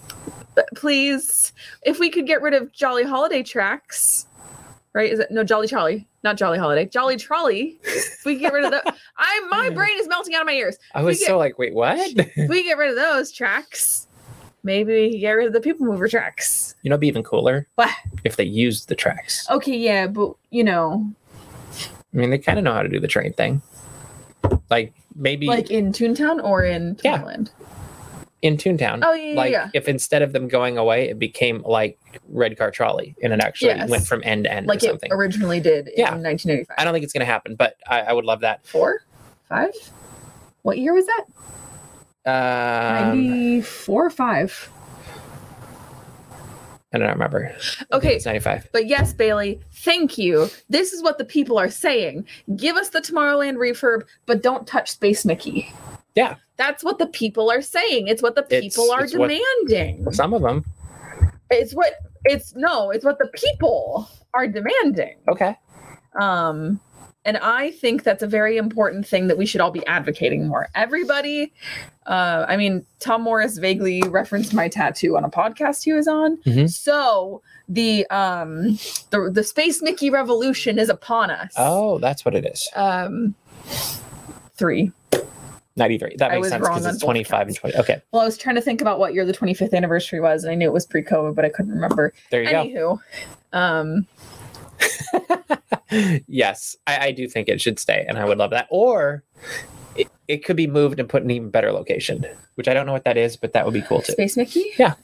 but 0.55 0.67
please 0.75 1.53
if 1.83 1.99
we 1.99 2.11
could 2.11 2.27
get 2.27 2.41
rid 2.43 2.55
of 2.55 2.73
jolly 2.73 3.05
holiday 3.05 3.43
tracks 3.43 4.27
right 4.93 5.11
is 5.13 5.19
it 5.21 5.31
no 5.31 5.45
jolly 5.45 5.69
trolley 5.69 6.07
not 6.25 6.37
jolly 6.37 6.59
holiday 6.59 6.85
jolly 6.87 7.17
trolley 7.17 7.79
if 7.85 8.25
we 8.25 8.37
get 8.39 8.53
rid 8.53 8.65
of 8.65 8.71
the 8.71 8.83
i 9.19 9.47
my 9.51 9.71
brain 9.71 9.99
is 9.99 10.09
melting 10.09 10.35
out 10.35 10.41
of 10.43 10.47
my 10.47 10.53
ears 10.55 10.79
I 10.95 11.03
was 11.03 11.19
get- 11.19 11.27
so 11.29 11.39
like, 11.39 11.59
wait, 11.59 11.75
what? 11.75 11.99
if 12.17 12.49
we 12.49 12.63
get 12.65 12.79
rid 12.79 12.91
of 12.91 12.97
those 12.97 13.31
tracks 13.33 14.07
maybe 14.63 14.93
we 15.11 15.19
get 15.21 15.33
rid 15.33 15.47
of 15.47 15.53
the 15.53 15.61
people 15.61 15.87
mover 15.87 16.09
tracks 16.09 16.75
you 16.83 16.89
know, 16.91 16.95
it'd 16.95 17.01
be 17.01 17.09
even 17.09 17.23
cooler 17.23 17.67
What? 17.75 17.91
if 18.25 18.37
they 18.37 18.45
used 18.45 18.89
the 18.89 18.95
tracks. 18.95 19.49
Okay, 19.51 19.77
yeah, 19.77 20.07
but 20.07 20.35
you 20.51 20.63
know, 20.63 21.05
I 22.15 22.17
mean, 22.17 22.31
they 22.31 22.39
kind 22.39 22.59
of 22.59 22.65
know 22.65 22.73
how 22.73 22.83
to 22.83 22.89
do 22.89 23.01
the 23.01 23.09
train 23.09 23.33
thing. 23.33 23.61
Like 24.71 24.93
maybe 25.17 25.47
like 25.49 25.71
in 25.71 25.91
Toontown 25.93 26.43
or 26.45 26.63
in 26.65 26.97
Yeah. 27.03 27.25
In 28.47 28.57
Toontown. 28.57 29.01
Oh 29.03 29.13
yeah, 29.13 29.35
like 29.35 29.51
yeah. 29.51 29.71
if 29.75 29.89
instead 29.89 30.23
of 30.23 30.33
them 30.33 30.47
going 30.47 30.79
away, 30.79 31.09
it 31.09 31.19
became 31.19 31.63
like 31.63 31.99
Red 32.29 32.57
Car 32.57 32.71
Trolley, 32.71 33.17
and 33.23 33.33
it 33.33 33.41
actually 33.41 33.69
Yes. 33.69 33.89
went 33.91 34.07
from 34.07 34.23
end 34.25 34.45
to 34.45 34.53
end 34.53 34.67
like 34.69 34.85
it 34.85 34.99
originally 35.11 35.59
did 35.59 35.91
Yeah. 35.97 36.15
in 36.15 36.23
1985. 36.23 36.75
I 36.79 36.85
don't 36.85 36.93
think 36.93 37.03
it's 37.03 37.13
going 37.13 37.27
to 37.27 37.33
happen, 37.33 37.57
but 37.57 37.77
I, 37.89 38.03
I 38.03 38.13
would 38.13 38.25
love 38.25 38.41
that. 38.41 38.65
Four, 38.65 39.01
five. 39.49 39.73
What 40.63 40.79
year 40.79 40.95
was 40.95 41.07
that? 41.07 41.25
Um, 42.25 43.19
94 43.27 44.07
or 44.07 44.11
five. 44.11 44.71
I 46.95 46.99
don't 46.99 47.09
remember. 47.09 47.55
Okay. 47.93 48.15
it's 48.15 48.25
95. 48.27 48.69
But 48.73 48.87
yes, 48.87 49.13
Bailey, 49.13 49.61
thank 49.73 50.17
you. 50.19 50.49
This 50.69 50.93
is 50.93 51.03
what 51.03 51.19
the 51.19 51.25
people 51.25 51.59
are 51.59 51.69
saying. 51.69 52.27
Give 52.57 52.77
us 52.77 52.91
the 52.91 53.01
Tomorrowland 53.01 53.57
refurb, 53.57 54.03
but 54.25 54.43
don't 54.43 54.67
touch 54.67 54.91
Space 54.91 55.25
Mickey. 55.25 55.73
Yeah. 56.17 56.35
That's 56.57 56.83
what 56.83 56.99
the 56.99 57.07
people 57.07 57.51
are 57.51 57.63
saying. 57.63 58.09
It's 58.09 58.23
what 58.23 58.35
the 58.35 58.43
It's- 58.51 58.63
people 58.63 58.91
are 58.91 59.05
it's 59.05 59.15
what- 59.15 59.29
demanding. 59.29 60.11
Some 60.13 60.33
of 60.35 60.43
them. 60.43 60.65
It's 61.51 61.73
what 61.75 61.93
it's 62.25 62.55
no, 62.57 62.91
it's 62.91 63.05
what 63.05 63.19
the 63.19 63.29
people 63.29 64.09
are 64.35 64.49
demanding. 64.49 65.17
Okay. 65.29 65.57
Um, 66.21 66.81
and 67.25 67.37
I 67.39 67.73
think 67.73 68.03
that's 68.05 68.23
a 68.23 68.27
very 68.27 68.57
important 68.57 69.07
thing 69.07 69.27
that 69.29 69.37
we 69.37 69.47
should 69.47 69.61
all 69.61 69.71
be 69.73 69.85
advocating 69.87 70.47
more. 70.49 70.69
Everybody, 70.75 71.53
uh, 72.07 72.47
I 72.49 72.57
mean, 72.57 72.87
Tom 73.01 73.23
Morris 73.23 73.59
vaguely 73.59 74.01
referenced 74.03 74.55
my 74.55 74.69
tattoo 74.69 75.17
on 75.17 75.25
a 75.25 75.29
podcast 75.31 75.83
he 75.85 75.93
was 75.93 76.07
on. 76.09 76.37
Mhm. 76.39 76.71
So 76.71 77.43
the 77.69 78.07
um 78.11 78.79
the 79.11 79.29
the 79.33 79.43
Space 79.45 79.83
Mickey 79.83 80.09
revolution 80.09 80.79
is 80.79 80.89
upon 80.89 81.31
us. 81.31 81.53
Oh, 81.57 81.99
that's 81.99 82.25
what 82.25 82.35
it 82.35 82.45
is. 82.47 82.69
Um, 82.75 83.35
three. 84.57 84.93
93. 85.77 86.17
That 86.19 86.31
I 86.31 86.37
makes 86.37 86.49
sense 86.49 86.67
because 86.67 86.87
it's 86.87 87.03
25 87.03 87.49
and 87.49 87.57
20. 87.57 87.77
Okay. 87.79 88.03
Well, 88.13 88.23
I 88.23 88.25
was 88.25 88.39
trying 88.39 88.57
to 88.57 88.63
think 88.63 88.81
about 88.81 88.99
what 88.99 89.15
year 89.15 89.25
the 89.25 89.33
25th 89.33 89.73
anniversary 89.75 90.21
was, 90.21 90.45
and 90.45 90.51
I 90.53 90.55
knew 90.55 90.67
it 90.67 90.73
was 90.73 90.87
pre-COVID, 90.87 91.35
but 91.35 91.45
I 91.45 91.49
couldn't 91.51 91.73
remember. 91.73 92.13
There 92.31 92.43
you 92.43 92.51
go. 92.51 93.01
Anywho, 93.53 93.59
um, 93.59 94.07
yes, 96.27 96.77
I, 96.87 97.07
I 97.09 97.11
do 97.13 97.29
think 97.29 97.49
it 97.49 97.61
should 97.61 97.79
stay, 97.79 98.05
and 98.09 98.19
I 98.19 98.25
would 98.25 98.39
love 98.39 98.51
that. 98.51 98.67
Or 98.71 99.23
it, 99.97 100.09
it 100.29 100.45
could 100.45 100.57
be 100.57 100.67
moved 100.67 100.99
and 101.01 101.09
put 101.09 101.23
in 101.23 101.29
an 101.31 101.37
even 101.37 101.51
better 101.51 101.73
location, 101.73 102.27
which 102.55 102.69
I 102.69 102.75
don't 102.75 102.87
know 102.87 102.93
what 102.93 103.05
that 103.05 103.17
is, 103.17 103.37
but 103.37 103.53
that 103.53 103.65
would 103.65 103.75
be 103.75 103.83
cool 103.83 104.03
too. 104.03 104.13
Space 104.13 104.37
Mickey, 104.37 104.73
Yeah. 104.79 104.95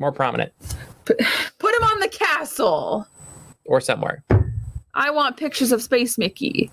More 0.00 0.12
prominent 0.12 0.52
put 1.04 1.18
him 1.20 1.82
on 1.82 1.98
the 2.00 2.08
castle. 2.08 3.06
or 3.64 3.80
somewhere. 3.80 4.22
I 4.94 5.10
want 5.10 5.36
pictures 5.36 5.72
of 5.72 5.82
Space 5.82 6.18
Mickey. 6.18 6.70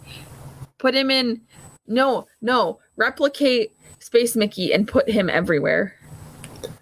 Put 0.78 0.94
him 0.94 1.10
in. 1.10 1.42
No, 1.88 2.28
no. 2.42 2.80
replicate 2.96 3.76
Space 4.00 4.36
Mickey 4.36 4.74
and 4.74 4.88
put 4.88 5.10
him 5.10 5.30
everywhere. 5.30 5.96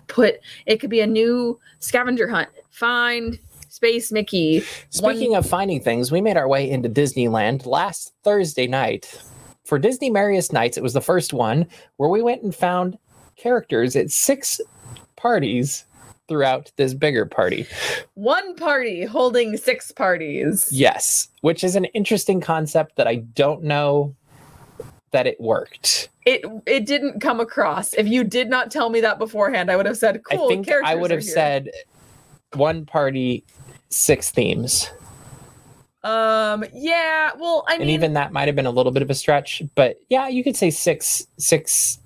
Put 0.07 0.36
it 0.65 0.77
could 0.77 0.89
be 0.89 1.01
a 1.01 1.07
new 1.07 1.60
scavenger 1.79 2.27
hunt. 2.27 2.50
Find 2.69 3.39
Space 3.69 4.12
Mickey. 4.12 4.63
Speaking 4.89 5.36
of 5.36 5.48
finding 5.48 5.81
things, 5.81 6.12
we 6.12 6.22
made 6.22 6.38
our 6.38 6.48
way 6.48 6.69
into 6.69 6.89
Disneyland 6.89 7.65
last 7.65 8.13
Thursday 8.24 8.67
night. 8.67 9.22
For 9.65 9.79
Disney 9.79 10.10
Merriest 10.10 10.53
Nights, 10.53 10.77
it 10.77 10.83
was 10.83 10.93
the 10.93 11.01
first 11.01 11.33
one 11.33 11.65
where 11.98 12.10
we 12.10 12.22
went 12.22 12.43
and 12.43 12.53
found 12.53 12.98
characters 13.36 13.95
at 13.95 14.12
six 14.12 14.60
parties 15.15 15.86
throughout 16.27 16.72
this 16.75 16.93
bigger 16.93 17.25
party. 17.25 17.65
One 18.15 18.55
party 18.55 19.05
holding 19.05 19.57
six 19.57 19.91
parties. 19.91 20.69
Yes, 20.72 21.29
which 21.41 21.63
is 21.63 21.75
an 21.75 21.86
interesting 21.86 22.41
concept 22.41 22.95
that 22.98 23.07
I 23.07 23.15
don't 23.15 23.63
know 23.63 24.15
that 25.13 25.25
it 25.25 25.39
worked. 25.39 26.10
It 26.25 26.43
it 26.65 26.86
didn't 26.86 27.22
come 27.22 27.39
across. 27.39 27.93
If 27.93 28.08
you 28.08 28.24
did 28.24 28.50
not 28.50 28.70
tell 28.70 28.89
me 28.89 29.00
that 29.01 29.17
beforehand, 29.17 29.72
I 29.72 29.77
would 29.77 29.86
have 29.86 29.98
said, 29.98 30.22
"Cool." 30.24 30.46
I 30.46 30.48
think 30.48 30.70
I 30.70 30.96
would 30.96 31.12
have 31.12 31.24
said 31.24 31.70
one 32.53 32.86
party, 32.86 33.46
six 33.89 34.29
themes. 34.32 34.89
Um. 36.03 36.65
Yeah. 36.74 37.32
Well, 37.39 37.63
I 37.67 37.74
mean, 37.74 37.82
and 37.82 37.89
even 37.91 38.13
that 38.13 38.34
might 38.34 38.48
have 38.48 38.55
been 38.55 38.65
a 38.65 38.72
little 38.72 38.91
bit 38.91 39.01
of 39.01 39.10
a 39.10 39.15
stretch, 39.15 39.62
but 39.75 39.98
yeah, 40.10 40.27
you 40.27 40.43
could 40.43 40.58
say 40.58 40.70
six 40.70 41.25
six 41.38 42.00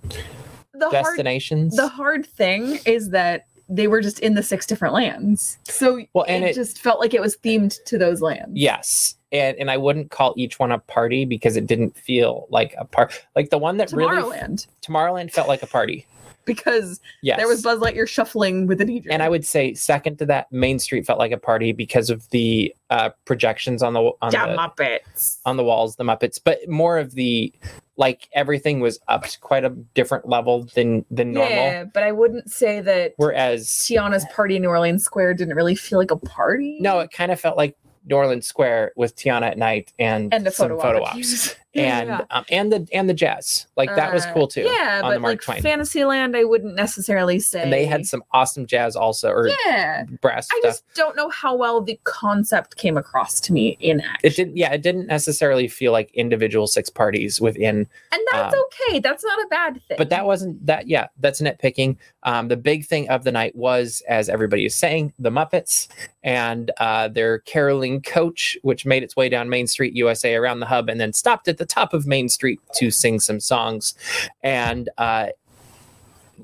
the 0.73 0.89
hard 0.89 0.91
destinations. 0.91 1.75
the 1.75 1.87
hard 1.87 2.25
thing 2.25 2.79
is 2.85 3.09
that 3.09 3.47
they 3.69 3.87
were 3.87 4.01
just 4.01 4.19
in 4.19 4.33
the 4.35 4.43
six 4.43 4.65
different 4.65 4.93
lands, 4.93 5.57
so 5.65 6.01
Well, 6.13 6.25
and 6.27 6.43
it, 6.43 6.51
it- 6.51 6.55
just 6.55 6.79
felt 6.79 6.99
like 6.99 7.13
it 7.13 7.21
was 7.21 7.35
themed 7.37 7.77
to 7.85 7.97
those 7.97 8.21
lands. 8.21 8.51
Yes. 8.53 9.15
And 9.31 9.57
and 9.57 9.69
I 9.69 9.75
wouldn't 9.75 10.09
call 10.09 10.33
each 10.37 10.57
one 10.57 10.71
a 10.71 10.79
party 10.79 11.25
because 11.25 11.57
it 11.57 11.67
didn't 11.67 11.97
feel 11.97 12.47
like 12.49 12.73
a 12.77 12.85
part. 12.85 13.25
Like 13.35 13.49
the 13.49 13.57
one 13.57 13.75
that 13.77 13.91
really 13.91 14.15
Tomorrowland, 14.21 14.67
Tomorrowland 14.81 15.31
felt 15.31 15.49
like 15.49 15.63
a 15.63 15.67
party. 15.67 16.05
Because 16.47 16.99
Yes. 17.21 17.37
there 17.37 17.47
was 17.47 17.61
Buzz 17.61 17.79
Lightyear 17.79 18.07
shuffling 18.07 18.65
with 18.65 18.81
an 18.81 18.87
DJ. 18.87 19.05
and 19.11 19.21
I 19.21 19.29
would 19.29 19.45
say 19.45 19.75
second 19.75 20.17
to 20.17 20.25
that, 20.25 20.51
Main 20.51 20.79
Street 20.79 21.05
felt 21.05 21.19
like 21.19 21.31
a 21.31 21.37
party 21.37 21.71
because 21.73 22.09
of 22.09 22.27
the 22.31 22.73
uh, 22.89 23.09
projections 23.25 23.83
on 23.83 23.93
the 23.93 23.99
on 24.21 24.31
yeah, 24.31 24.47
the 24.47 24.57
Muppets. 24.57 25.37
on 25.45 25.57
the 25.57 25.63
walls, 25.63 25.97
the 25.97 26.03
Muppets, 26.03 26.39
but 26.43 26.67
more 26.67 26.97
of 26.97 27.13
the 27.13 27.53
like 27.99 28.29
everything 28.33 28.79
was 28.79 28.99
up 29.07 29.23
to 29.27 29.39
quite 29.39 29.65
a 29.65 29.69
different 29.93 30.27
level 30.27 30.67
than 30.75 31.03
than 31.11 31.33
normal. 31.33 31.51
Yeah, 31.51 31.83
but 31.83 32.03
I 32.03 32.11
wouldn't 32.11 32.49
say 32.49 32.79
that 32.81 33.13
Whereas 33.17 33.67
Tiana's 33.67 34.25
party 34.33 34.55
in 34.55 34.61
New 34.61 34.69
Orleans 34.69 35.03
Square 35.03 35.33
didn't 35.35 35.55
really 35.55 35.75
feel 35.75 35.99
like 35.99 36.11
a 36.11 36.15
party. 36.17 36.77
no, 36.79 36.99
it 36.99 37.11
kind 37.11 37.31
of 37.31 37.39
felt 37.39 37.57
like 37.57 37.75
New 38.07 38.15
Orleans 38.15 38.47
Square 38.47 38.93
with 38.95 39.15
Tiana 39.15 39.43
at 39.51 39.57
night 39.57 39.93
and, 39.99 40.33
and 40.33 40.45
the 40.45 40.51
some 40.51 40.69
photo, 40.69 40.81
photo 40.81 41.03
ops. 41.03 41.55
And 41.75 42.07
yeah. 42.09 42.21
um, 42.31 42.43
and 42.49 42.71
the 42.73 42.87
and 42.91 43.07
the 43.07 43.13
jazz 43.13 43.67
like 43.75 43.93
that 43.95 44.11
was 44.11 44.25
Uh, 44.25 44.33
cool 44.33 44.47
too. 44.47 44.61
Yeah, 44.63 45.01
on 45.03 45.11
the 45.11 45.15
but 45.17 45.21
Mark 45.21 45.31
like 45.33 45.41
Twain. 45.41 45.61
Fantasyland, 45.61 46.35
I 46.35 46.43
wouldn't 46.43 46.73
necessarily 46.75 47.39
say. 47.39 47.61
and 47.61 47.71
they 47.71 47.85
had 47.85 48.07
some 48.07 48.23
awesome 48.31 48.65
jazz 48.65 48.95
also 48.95 49.29
or 49.29 49.47
Yeah, 49.65 50.05
brass 50.21 50.47
I 50.51 50.57
stuff. 50.59 50.71
just 50.71 50.83
don't 50.95 51.15
know 51.15 51.29
how 51.29 51.55
well 51.55 51.81
the 51.81 51.99
concept 52.03 52.77
came 52.77 52.97
across 52.97 53.39
to 53.41 53.53
me 53.53 53.77
in 53.79 54.01
action. 54.01 54.17
It 54.23 54.35
didn't. 54.35 54.57
Yeah, 54.57 54.71
it 54.73 54.81
didn't 54.81 55.05
necessarily 55.05 55.67
feel 55.67 55.91
like 55.91 56.09
individual 56.15 56.65
six 56.65 56.89
parties 56.89 57.39
within. 57.39 57.87
and 58.11 58.21
that's 58.31 58.55
um, 58.55 58.63
okay. 58.87 58.97
That's 58.99 59.23
not 59.23 59.37
a 59.37 59.47
bad 59.51 59.79
thing. 59.87 59.97
But 59.99 60.09
that 60.09 60.25
wasn't 60.25 60.65
that. 60.65 60.87
Yeah, 60.87 61.07
that's 61.19 61.41
nitpicking. 61.41 61.97
Um, 62.27 62.49
the 62.49 62.57
big 62.57 62.85
thing 62.85 63.07
of 63.07 63.23
the 63.23 63.31
night 63.31 63.55
was, 63.55 64.03
as 64.09 64.27
everybody 64.27 64.65
is 64.65 64.75
saying, 64.75 65.13
the 65.17 65.29
Muppets 65.31 65.87
and 66.23 66.71
uh, 66.77 67.07
their 67.07 67.39
caroling 67.39 68.01
coach, 68.01 68.57
which 68.63 68.85
made 68.85 69.01
its 69.01 69.15
way 69.15 69.29
down 69.29 69.47
Main 69.47 69.65
Street, 69.65 69.95
USA, 69.95 70.35
around 70.35 70.59
the 70.59 70.65
hub, 70.65 70.89
and 70.89 70.99
then 70.99 71.13
stopped 71.13 71.47
at 71.47 71.57
the 71.57 71.65
top 71.65 71.93
of 71.93 72.05
Main 72.05 72.27
Street 72.27 72.59
to 72.75 72.91
sing 72.91 73.21
some 73.21 73.39
songs, 73.39 73.95
and 74.43 74.89
uh, 74.97 75.27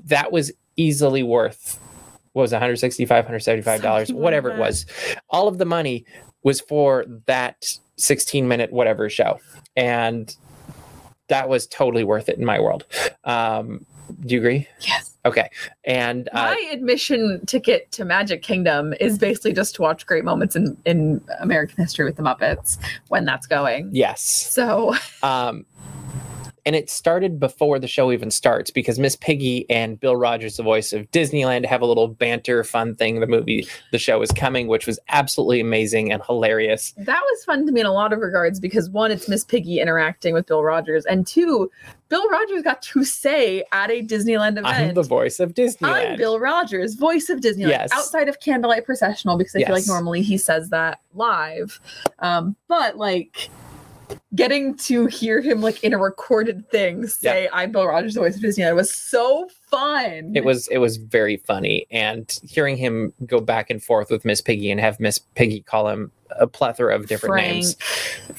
that 0.06 0.32
was 0.32 0.50
easily 0.76 1.22
worth. 1.22 1.78
What 2.32 2.42
was 2.42 2.52
it, 2.52 2.56
165 2.56 3.16
175 3.16 3.82
dollars? 3.82 4.08
Something 4.08 4.16
like 4.16 4.24
whatever 4.24 4.50
it 4.52 4.58
was. 4.58 4.86
All 5.28 5.48
of 5.48 5.58
the 5.58 5.66
money 5.66 6.06
was 6.44 6.62
for 6.62 7.04
that 7.26 7.78
16 7.96 8.48
minute 8.48 8.72
whatever 8.72 9.10
show. 9.10 9.38
And 9.76 10.34
that 11.28 11.48
was 11.48 11.66
totally 11.66 12.04
worth 12.04 12.28
it 12.30 12.38
in 12.38 12.44
my 12.44 12.58
world. 12.58 12.86
Um 13.24 13.84
do 14.26 14.34
you 14.34 14.40
agree 14.40 14.68
yes. 14.80 15.16
okay 15.24 15.48
and 15.84 16.28
uh, 16.32 16.54
My 16.54 16.68
admission 16.72 17.44
ticket 17.46 17.90
to 17.92 18.04
Magic 18.04 18.42
Kingdom 18.42 18.94
is 19.00 19.18
basically 19.18 19.52
just 19.52 19.74
to 19.76 19.82
watch 19.82 20.06
great 20.06 20.24
moments 20.24 20.56
in, 20.56 20.76
in 20.84 21.20
American 21.40 21.76
history 21.82 22.04
with 22.04 22.16
the 22.16 22.22
Muppets 22.22 22.78
when 23.08 23.24
that's 23.24 23.46
going. 23.46 23.90
yes 23.92 24.22
So 24.22 24.94
um 25.22 25.64
and 26.66 26.74
it 26.74 26.88
started 26.88 27.38
before 27.38 27.78
the 27.78 27.86
show 27.86 28.10
even 28.10 28.30
starts 28.30 28.70
because 28.70 28.98
Miss 28.98 29.16
Piggy 29.16 29.68
and 29.70 30.00
Bill 30.00 30.16
Rogers, 30.16 30.56
the 30.56 30.62
voice 30.62 30.92
of 30.92 31.10
Disneyland, 31.10 31.66
have 31.66 31.82
a 31.82 31.86
little 31.86 32.08
banter 32.08 32.64
fun 32.64 32.94
thing. 32.94 33.20
The 33.20 33.26
movie, 33.26 33.66
the 33.92 33.98
show 33.98 34.22
is 34.22 34.30
coming, 34.30 34.66
which 34.66 34.86
was 34.86 34.98
absolutely 35.10 35.60
amazing 35.60 36.12
and 36.12 36.22
hilarious. 36.24 36.92
that 36.98 37.20
was 37.20 37.44
fun 37.44 37.66
to 37.66 37.72
me 37.72 37.80
in 37.80 37.86
a 37.86 37.92
lot 37.92 38.12
of 38.12 38.20
regards 38.20 38.60
because 38.60 38.88
one, 38.90 39.10
it's 39.10 39.28
Miss 39.28 39.44
Piggy 39.44 39.80
interacting 39.80 40.32
with 40.34 40.46
Bill 40.46 40.62
Rogers, 40.62 41.04
and 41.06 41.26
two, 41.26 41.70
Bill 42.08 42.28
Rogers 42.30 42.62
got 42.62 42.80
to 42.82 43.04
say 43.04 43.64
at 43.72 43.90
a 43.90 44.02
Disneyland 44.02 44.52
event. 44.52 44.66
I'm 44.66 44.94
the 44.94 45.02
voice 45.02 45.40
of 45.40 45.54
Disneyland. 45.54 46.12
I'm 46.12 46.16
Bill 46.16 46.38
Rogers, 46.38 46.94
voice 46.94 47.28
of 47.28 47.40
Disneyland, 47.40 47.68
Yes. 47.68 47.90
outside 47.92 48.28
of 48.28 48.40
Candlelight 48.40 48.84
Processional, 48.86 49.36
because 49.36 49.54
I 49.56 49.64
feel 49.64 49.74
like 49.74 49.86
normally 49.86 50.22
he 50.22 50.38
says 50.38 50.70
that 50.70 51.00
live. 51.14 51.80
Um, 52.20 52.56
but 52.68 52.96
like 52.96 53.50
getting 54.34 54.76
to 54.76 55.06
hear 55.06 55.40
him 55.40 55.60
like 55.60 55.82
in 55.84 55.92
a 55.92 55.98
recorded 55.98 56.68
thing 56.70 57.06
say 57.06 57.48
I'm 57.52 57.72
Bill 57.72 57.86
Rogers, 57.86 58.14
the 58.14 58.20
voice 58.20 58.36
of 58.36 58.42
Disneyland 58.42 58.74
was 58.74 58.92
so 58.92 59.48
fun. 59.70 60.32
it 60.34 60.44
was 60.44 60.66
it 60.68 60.78
was 60.78 60.96
very 60.96 61.36
funny 61.36 61.86
and 61.90 62.38
hearing 62.42 62.76
him 62.76 63.12
go 63.26 63.40
back 63.40 63.70
and 63.70 63.82
forth 63.82 64.10
with 64.10 64.24
miss 64.24 64.40
piggy 64.40 64.70
and 64.70 64.80
have 64.80 64.98
miss 65.00 65.18
piggy 65.18 65.60
call 65.60 65.88
him 65.88 66.10
a 66.30 66.46
plethora 66.46 66.94
of 66.96 67.06
different 67.06 67.36
names 67.36 67.76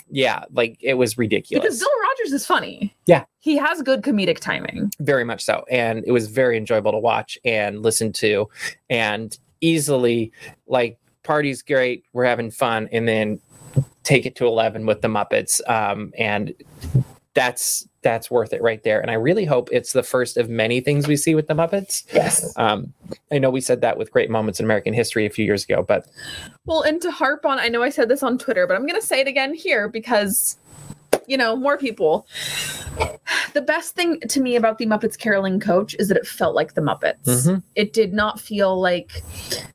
yeah 0.10 0.44
like 0.52 0.78
it 0.82 0.96
was 0.96 1.18
ridiculous 1.18 1.64
because 1.64 1.80
Bill 1.80 1.90
Rogers 2.02 2.34
is 2.34 2.46
funny. 2.46 2.96
Yeah. 3.06 3.26
He 3.40 3.56
has 3.58 3.82
good 3.82 4.02
comedic 4.02 4.40
timing. 4.40 4.92
very 5.00 5.24
much 5.24 5.44
so 5.44 5.64
and 5.72 6.04
it 6.06 6.12
was 6.12 6.28
very 6.28 6.58
enjoyable 6.58 6.92
to 6.92 7.00
watch 7.00 7.38
and 7.46 7.82
listen 7.82 8.12
to 8.14 8.50
and 8.90 9.38
easily 9.62 10.32
like 10.68 10.98
party's 11.24 11.62
great 11.62 12.04
we're 12.14 12.26
having 12.26 12.52
fun 12.52 12.88
and 12.92 13.08
then 13.08 13.40
take 14.04 14.26
it 14.26 14.36
to 14.36 14.46
11 14.46 14.86
with 14.86 15.02
the 15.02 15.08
muppets 15.08 15.62
um, 15.70 16.12
and 16.18 16.54
that's 17.34 17.88
that's 18.02 18.32
worth 18.32 18.54
it 18.54 18.62
right 18.62 18.84
there 18.84 19.02
and 19.02 19.12
i 19.12 19.14
really 19.16 19.44
hope 19.46 19.68
it's 19.72 19.92
the 19.94 20.04
first 20.04 20.38
of 20.38 20.48
many 20.50 20.80
things 20.80 21.08
we 21.08 21.18
see 21.18 21.36
with 21.36 21.48
the 21.48 21.54
muppets 21.54 22.04
Yes. 22.14 22.54
um, 22.58 22.94
i 23.32 23.38
know 23.40 23.50
we 23.50 23.60
said 23.62 23.82
that 23.82 23.98
with 23.98 24.12
great 24.12 24.30
moments 24.30 24.60
in 24.60 24.66
american 24.66 24.94
history 24.94 25.26
a 25.26 25.30
few 25.30 25.44
years 25.44 25.64
ago 25.66 25.84
but 25.84 26.08
Well, 26.66 26.82
and 26.82 27.02
to 27.02 27.12
harp 27.12 27.46
on, 27.46 27.60
I 27.60 27.68
know 27.68 27.84
I 27.84 27.90
said 27.90 28.10
this 28.10 28.24
on 28.24 28.38
Twitter, 28.38 28.66
but 28.68 28.76
I'm 28.76 28.88
going 28.88 29.00
to 29.00 29.06
say 29.06 29.20
it 29.22 29.28
again 29.28 29.54
here 29.54 29.88
because, 29.88 30.58
you 31.28 31.38
know, 31.38 31.56
more 31.56 31.78
people. 31.78 32.26
The 33.54 33.62
best 33.62 33.94
thing 33.94 34.20
to 34.22 34.40
me 34.42 34.56
about 34.56 34.80
the 34.80 34.88
Muppets 34.88 35.16
Caroling 35.18 35.60
Coach 35.60 35.96
is 36.00 36.08
that 36.08 36.18
it 36.18 36.26
felt 36.26 36.56
like 36.56 36.74
the 36.74 36.82
Muppets. 36.82 37.24
Mhm. 37.26 37.62
It 37.76 37.94
did 37.94 38.14
not 38.14 38.40
feel 38.40 38.80
like 38.82 39.22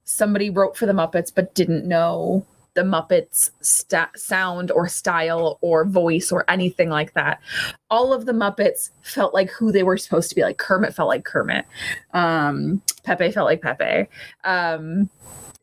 somebody 0.04 0.50
wrote 0.50 0.76
for 0.76 0.86
the 0.86 0.92
Muppets 0.92 1.32
but 1.32 1.54
didn't 1.54 1.86
know 1.86 2.44
the 2.74 2.82
Muppets 2.82 3.50
sta- 3.60 4.10
sound 4.16 4.70
or 4.70 4.88
style 4.88 5.58
or 5.60 5.84
voice 5.84 6.30
or 6.32 6.44
anything 6.48 6.88
like 6.88 7.14
that. 7.14 7.40
All 7.90 8.12
of 8.12 8.26
the 8.26 8.32
Muppets 8.32 8.90
felt 9.02 9.34
like 9.34 9.50
who 9.50 9.72
they 9.72 9.82
were 9.82 9.96
supposed 9.96 10.28
to 10.30 10.34
be. 10.34 10.42
Like 10.42 10.58
Kermit 10.58 10.94
felt 10.94 11.08
like 11.08 11.24
Kermit. 11.24 11.64
Um, 12.12 12.82
Pepe 13.04 13.32
felt 13.32 13.46
like 13.46 13.62
Pepe. 13.62 14.08
Um, 14.44 15.10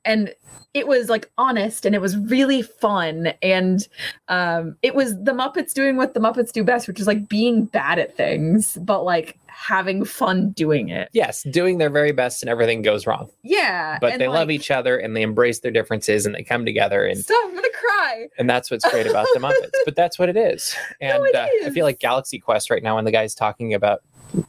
and 0.08 0.34
it 0.74 0.88
was 0.88 1.10
like 1.10 1.30
honest 1.38 1.86
and 1.86 1.96
it 1.96 2.02
was 2.02 2.18
really 2.18 2.62
fun 2.62 3.34
and 3.42 3.88
um 4.28 4.76
it 4.82 4.96
was 4.96 5.14
the 5.24 5.32
muppets 5.32 5.74
doing 5.74 5.98
what 5.98 6.14
the 6.14 6.20
muppets 6.20 6.52
do 6.52 6.64
best 6.64 6.88
which 6.88 7.00
is 7.00 7.08
like 7.08 7.28
being 7.28 7.66
bad 7.66 8.00
at 8.00 8.16
things 8.16 8.78
but 8.82 9.04
like 9.04 9.38
having 9.48 10.06
fun 10.06 10.52
doing 10.52 10.90
it 10.90 11.10
yes 11.14 11.44
doing 11.44 11.80
their 11.80 11.90
very 11.90 12.12
best 12.12 12.44
and 12.44 12.50
everything 12.50 12.82
goes 12.82 13.08
wrong 13.08 13.30
yeah 13.44 13.98
but 14.00 14.20
they 14.20 14.28
love 14.28 14.52
each 14.52 14.70
other 14.70 14.98
and 14.98 15.16
they 15.16 15.24
embrace 15.24 15.60
their 15.60 15.72
differences 15.72 16.26
and 16.26 16.36
they 16.36 16.44
come 16.44 16.64
together 16.64 17.06
and 17.06 17.20
stop 17.20 17.38
i'm 17.46 17.56
gonna 17.56 17.68
cry 17.74 18.28
and 18.38 18.50
that's 18.50 18.70
what's 18.72 18.90
great 18.90 19.08
about 19.08 19.28
the 19.34 19.40
Muppets. 19.40 19.72
But 19.86 19.96
that's 19.96 20.18
what 20.20 20.30
it 20.30 20.38
is. 20.38 20.76
And 21.00 21.26
it 21.26 21.36
uh, 21.36 21.48
I 21.66 21.70
feel 21.70 21.86
like 21.86 22.00
Galaxy 22.00 22.40
Quest 22.40 22.70
right 22.70 22.82
now 22.82 22.96
when 22.96 23.06
the 23.06 23.12
guy's 23.12 23.36
talking 23.36 23.74
about, 23.74 24.02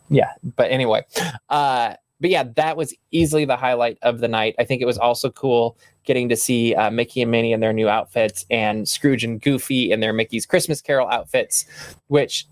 yeah. 0.08 0.30
But 0.42 0.70
anyway, 0.70 1.04
uh, 1.48 1.94
but 2.20 2.30
yeah, 2.30 2.44
that 2.56 2.76
was 2.76 2.94
easily 3.10 3.44
the 3.44 3.56
highlight 3.56 3.98
of 4.02 4.20
the 4.20 4.28
night. 4.28 4.54
I 4.58 4.64
think 4.64 4.82
it 4.82 4.86
was 4.86 4.98
also 4.98 5.30
cool 5.30 5.76
getting 6.04 6.28
to 6.28 6.36
see 6.36 6.74
uh, 6.74 6.90
Mickey 6.90 7.22
and 7.22 7.30
Minnie 7.30 7.52
in 7.52 7.60
their 7.60 7.72
new 7.72 7.88
outfits 7.88 8.44
and 8.50 8.88
Scrooge 8.88 9.24
and 9.24 9.40
Goofy 9.40 9.92
in 9.92 10.00
their 10.00 10.12
Mickey's 10.12 10.46
Christmas 10.46 10.80
Carol 10.80 11.08
outfits, 11.08 11.64
which 12.08 12.46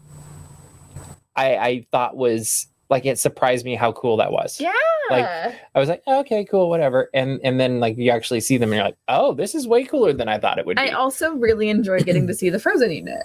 I, 1.34 1.56
I 1.56 1.86
thought 1.90 2.16
was 2.16 2.66
like 2.88 3.04
it 3.04 3.18
surprised 3.18 3.64
me 3.64 3.74
how 3.74 3.92
cool 3.92 4.16
that 4.18 4.30
was. 4.30 4.60
yeah 4.60 4.72
Like, 5.10 5.54
I 5.74 5.80
was 5.80 5.88
like, 5.88 6.02
okay, 6.06 6.44
cool, 6.44 6.68
whatever. 6.68 7.10
And 7.14 7.40
and 7.42 7.58
then 7.58 7.80
like 7.80 7.96
you 7.96 8.10
actually 8.10 8.40
see 8.40 8.58
them 8.58 8.70
and 8.70 8.76
you're 8.76 8.84
like, 8.84 8.98
oh, 9.08 9.34
this 9.34 9.54
is 9.54 9.66
way 9.66 9.84
cooler 9.84 10.12
than 10.12 10.28
I 10.28 10.38
thought 10.38 10.58
it 10.58 10.66
would 10.66 10.76
be. 10.76 10.82
i 10.82 10.90
also 10.90 11.34
really 11.34 11.68
enjoyed 11.68 12.04
getting 12.04 12.26
to 12.26 12.34
see 12.34 12.50
the 12.50 12.60
frozen 12.60 12.90
unit 12.92 13.24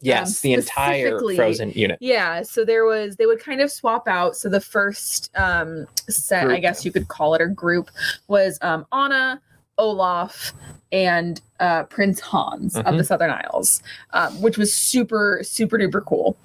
Yes, 0.00 0.40
the 0.40 0.52
entire 0.52 1.18
Frozen 1.34 1.72
unit. 1.72 1.98
Yeah, 2.00 2.42
so 2.42 2.64
there 2.64 2.84
was 2.84 3.16
they 3.16 3.26
would 3.26 3.40
kind 3.40 3.60
of 3.60 3.70
swap 3.70 4.06
out. 4.06 4.36
So 4.36 4.48
the 4.48 4.60
first 4.60 5.30
um 5.36 5.86
set, 6.08 6.48
I 6.48 6.60
guess 6.60 6.84
you 6.84 6.92
could 6.92 7.08
call 7.08 7.34
it, 7.34 7.40
or 7.40 7.48
group, 7.48 7.90
was 8.28 8.58
um 8.62 8.86
Anna, 8.92 9.40
Olaf, 9.76 10.52
and 10.92 11.40
uh 11.60 11.82
Prince 11.84 12.20
Hans 12.20 12.76
of 12.76 12.84
Mhm. 12.84 12.98
the 12.98 13.04
Southern 13.04 13.30
Isles, 13.30 13.82
um, 14.12 14.40
which 14.40 14.56
was 14.56 14.72
super 14.72 15.40
super 15.42 15.76
duper 15.78 16.04
cool. 16.04 16.36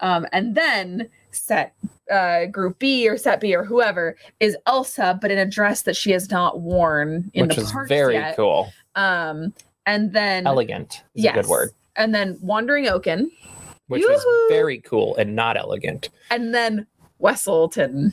Um, 0.00 0.26
and 0.32 0.54
then 0.54 1.08
set 1.32 1.74
uh 2.10 2.46
group 2.46 2.78
B 2.78 3.08
or 3.08 3.18
set 3.18 3.40
B 3.40 3.54
or 3.54 3.64
whoever 3.64 4.16
is 4.40 4.56
Elsa, 4.66 5.18
but 5.20 5.30
in 5.30 5.38
a 5.38 5.46
dress 5.46 5.82
that 5.82 5.96
she 5.96 6.12
has 6.12 6.30
not 6.30 6.60
worn 6.60 7.30
in 7.34 7.48
which 7.48 7.56
the 7.56 7.64
parks 7.64 7.88
very 7.88 8.14
yet. 8.14 8.36
cool. 8.36 8.72
Um, 8.94 9.52
and 9.84 10.12
then 10.12 10.46
Elegant 10.46 11.02
is 11.14 11.24
yes, 11.24 11.36
a 11.36 11.40
good 11.42 11.48
word. 11.48 11.70
And 11.96 12.14
then 12.14 12.38
Wandering 12.40 12.88
Oaken, 12.88 13.30
Which 13.88 14.02
was 14.06 14.22
Yoo-hoo! 14.24 14.48
very 14.48 14.78
cool 14.80 15.14
and 15.16 15.34
not 15.36 15.56
elegant, 15.56 16.08
and 16.30 16.54
then 16.54 16.86
Weselton. 17.20 18.12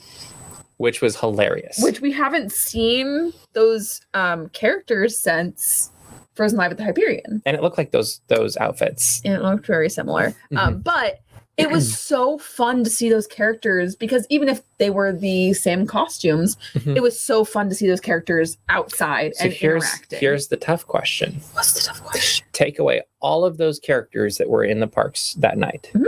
which 0.77 1.01
was 1.01 1.19
hilarious. 1.19 1.79
which 1.81 2.01
we 2.01 2.11
haven't 2.11 2.51
seen 2.51 3.33
those 3.53 4.01
um 4.13 4.49
characters 4.49 5.17
since 5.17 5.91
Frozen 6.33 6.57
Live 6.57 6.71
at 6.71 6.77
the 6.77 6.83
Hyperion. 6.83 7.41
and 7.45 7.55
it 7.57 7.61
looked 7.61 7.77
like 7.77 7.91
those 7.91 8.21
those 8.27 8.55
outfits. 8.57 9.21
And 9.25 9.33
it 9.33 9.41
looked 9.41 9.65
very 9.65 9.89
similar. 9.89 10.29
Mm-hmm. 10.29 10.57
Um, 10.57 10.79
but 10.81 11.19
it 11.59 11.69
was 11.71 11.97
so 11.99 12.37
fun 12.37 12.83
to 12.83 12.89
see 12.89 13.09
those 13.09 13.27
characters 13.27 13.95
because 13.95 14.25
even 14.29 14.47
if 14.49 14.61
they 14.77 14.89
were 14.89 15.11
the 15.11 15.53
same 15.53 15.85
costumes, 15.85 16.57
Mhm. 16.73 16.95
it 16.95 17.01
was 17.01 17.19
so 17.19 17.43
fun 17.43 17.69
to 17.69 17.75
see 17.75 17.87
those 17.87 17.99
characters 18.01 18.57
outside 18.69 19.35
So 19.35 19.45
and 19.45 19.53
here's 19.53 19.83
interacting. 19.83 20.19
here's 20.19 20.47
the 20.47 20.57
tough 20.57 20.87
question. 20.87 21.41
what's 21.53 21.73
the 21.73 21.81
tough 21.81 22.03
question? 22.03 22.45
Take 22.53 22.79
away 22.79 23.03
all 23.19 23.45
of 23.45 23.57
those 23.57 23.79
characters 23.79 24.37
that 24.37 24.49
were 24.49 24.63
in 24.63 24.79
the 24.79 24.87
parks 24.87 25.33
that 25.35 25.57
night. 25.57 25.89
Mhm. 25.93 26.07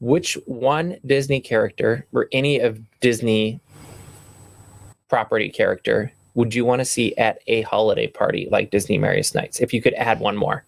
Which 0.00 0.34
one 0.46 0.96
Disney 1.04 1.40
character 1.40 2.06
or 2.12 2.28
any 2.32 2.58
of 2.58 2.80
Disney 3.00 3.60
property 5.08 5.48
character 5.48 6.12
would 6.34 6.54
you 6.54 6.64
want 6.64 6.78
to 6.78 6.84
see 6.84 7.14
at 7.16 7.40
a 7.48 7.62
holiday 7.62 8.06
party 8.06 8.48
like 8.52 8.70
Disney 8.70 8.96
Merriest 8.98 9.34
Nights? 9.34 9.60
If 9.60 9.74
you 9.74 9.82
could 9.82 9.94
add 9.94 10.20
one 10.20 10.36
more, 10.36 10.64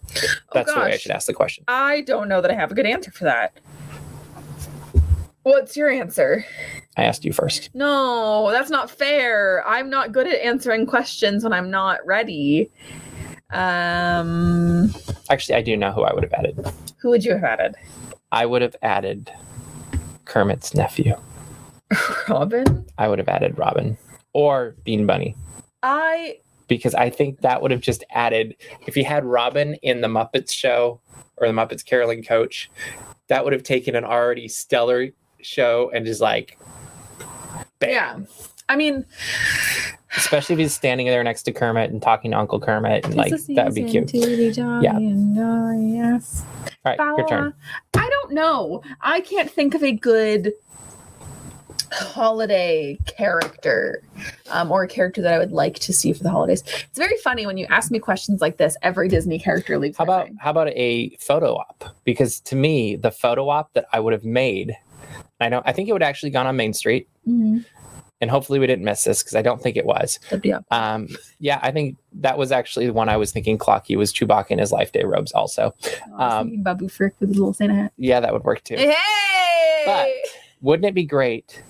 that's 0.53 0.71
the 0.73 0.79
way 0.79 0.87
I 0.87 0.93
Oh, 0.93 0.97
should 0.97 1.11
ask 1.11 1.25
the 1.25 1.33
question. 1.33 1.63
I 1.69 2.01
don't 2.01 2.27
know 2.27 2.41
that 2.41 2.51
I 2.51 2.53
have 2.53 2.71
a 2.71 2.75
good 2.75 2.85
answer 2.85 3.11
for 3.11 3.23
that. 3.23 3.53
What's 5.43 5.75
your 5.75 5.89
answer? 5.89 6.45
I 6.97 7.03
asked 7.03 7.25
you 7.25 7.33
first. 7.33 7.69
No, 7.73 8.49
that's 8.51 8.69
not 8.69 8.89
fair. 8.89 9.63
I'm 9.67 9.89
not 9.89 10.11
good 10.11 10.27
at 10.27 10.39
answering 10.45 10.85
questions 10.85 11.43
when 11.43 11.53
I'm 11.53 11.69
not 11.69 12.05
ready. 12.05 12.71
Um, 13.51 14.93
Actually, 15.29 15.55
I 15.55 15.61
do 15.61 15.77
know 15.77 15.91
who 15.91 16.03
I 16.03 16.13
would 16.13 16.23
have 16.23 16.33
added. 16.33 16.65
who 16.97 17.09
would 17.09 17.23
you 17.23 17.33
have 17.33 17.43
added? 17.43 17.75
I 18.31 18.45
would 18.45 18.61
have 18.61 18.75
added 18.81 19.31
Kermit's 20.25 20.73
nephew. 20.73 21.15
Robin? 22.29 22.85
I 22.97 23.07
would 23.07 23.19
have 23.19 23.27
added 23.29 23.57
Robin 23.57 23.97
or 24.33 24.75
Bean 24.83 25.05
Bunny 25.05 25.35
I 25.83 26.37
because 26.67 26.95
I 26.95 27.09
think 27.09 27.41
that 27.41 27.61
would 27.61 27.69
have 27.71 27.81
just 27.81 28.03
added 28.11 28.55
if 28.87 28.95
you 28.97 29.05
had 29.05 29.25
Robin 29.25 29.75
in 29.83 30.01
the 30.01 30.07
Muppets 30.07 30.51
show 30.51 31.01
or 31.37 31.47
the 31.47 31.53
Muppets 31.53 31.85
Caroling 31.85 32.23
Coach, 32.23 32.71
that 33.27 33.43
would 33.43 33.53
have 33.53 33.63
taken 33.63 33.95
an 33.95 34.05
already 34.05 34.47
stellar 34.47 35.09
show 35.45 35.91
and 35.93 36.05
just 36.05 36.21
like 36.21 36.57
bam. 37.79 37.89
Yeah. 37.89 38.19
I 38.69 38.75
mean, 38.75 39.05
Especially 40.15 40.53
if 40.53 40.59
he's 40.59 40.73
standing 40.73 41.07
there 41.07 41.23
next 41.23 41.43
to 41.43 41.51
Kermit 41.51 41.89
and 41.89 42.01
talking 42.01 42.31
to 42.31 42.37
Uncle 42.37 42.59
Kermit 42.59 43.05
and 43.05 43.15
like 43.15 43.33
that 43.55 43.65
would 43.65 43.75
be 43.75 43.83
cute. 43.83 44.13
Yeah. 44.13 44.99
Yes. 44.99 46.43
All 46.85 46.95
right, 46.95 47.17
your 47.17 47.27
turn. 47.27 47.53
I 47.95 48.09
don't 48.09 48.33
know. 48.33 48.83
I 49.01 49.21
can't 49.21 49.49
think 49.49 49.73
of 49.73 49.83
a 49.83 49.91
good 49.91 50.53
holiday 51.91 52.97
character 53.05 54.03
um, 54.51 54.71
or 54.71 54.83
a 54.83 54.87
character 54.87 55.21
that 55.21 55.33
I 55.33 55.39
would 55.39 55.51
like 55.51 55.75
to 55.79 55.93
see 55.93 56.13
for 56.13 56.23
the 56.23 56.29
holidays. 56.29 56.61
It's 56.61 56.97
very 56.97 57.17
funny 57.17 57.45
when 57.45 57.57
you 57.57 57.65
ask 57.69 57.91
me 57.91 57.99
questions 57.99 58.41
like 58.41 58.57
this. 58.57 58.75
Every 58.81 59.07
Disney 59.07 59.39
character 59.39 59.77
leaves. 59.79 59.97
How 59.97 60.03
about 60.03 60.27
mind. 60.27 60.37
how 60.39 60.51
about 60.51 60.69
a 60.69 61.09
photo 61.19 61.55
op? 61.55 61.95
Because 62.03 62.39
to 62.41 62.55
me, 62.55 62.95
the 62.95 63.11
photo 63.11 63.49
op 63.49 63.73
that 63.73 63.85
I 63.93 63.99
would 63.99 64.13
have 64.13 64.25
made, 64.25 64.75
I 65.43 65.49
know 65.49 65.61
I 65.65 65.71
think 65.73 65.89
it 65.89 65.91
would 65.93 66.01
have 66.01 66.09
actually 66.09 66.31
gone 66.31 66.47
on 66.47 66.55
Main 66.55 66.73
Street, 66.73 67.07
Mhm. 67.27 67.65
and 68.21 68.31
hopefully 68.31 68.59
we 68.59 68.67
didn't 68.67 68.85
miss 68.85 69.03
this 69.03 69.21
because 69.21 69.35
I 69.35 69.41
don't 69.41 69.61
think 69.61 69.75
it 69.77 69.85
was. 69.85 70.19
Up. 70.31 70.63
Um, 70.71 71.09
yeah, 71.39 71.59
I 71.61 71.71
think 71.71 71.97
that 72.13 72.37
was 72.37 72.51
actually 72.51 72.85
the 72.87 72.93
one 72.93 73.09
I 73.09 73.17
was 73.17 73.31
thinking. 73.31 73.57
Clocky 73.57 73.95
was 73.97 74.13
Chewbacca 74.13 74.51
in 74.51 74.59
his 74.59 74.71
Life 74.71 74.91
Day 74.91 75.03
robes. 75.03 75.31
Also, 75.33 75.73
Oh, 76.17 76.23
um, 76.39 76.63
Babu 76.63 76.87
Frick 76.87 77.13
with 77.19 77.29
his 77.29 77.37
little 77.37 77.53
Santa 77.53 77.75
hat. 77.75 77.91
yeah, 77.97 78.19
that 78.19 78.31
would 78.33 78.43
work 78.43 78.63
too. 78.63 78.75
Hey! 78.75 78.93
But 79.85 80.07
wouldn't 80.61 80.85
it 80.87 80.93
be 80.93 81.03
great 81.05 81.61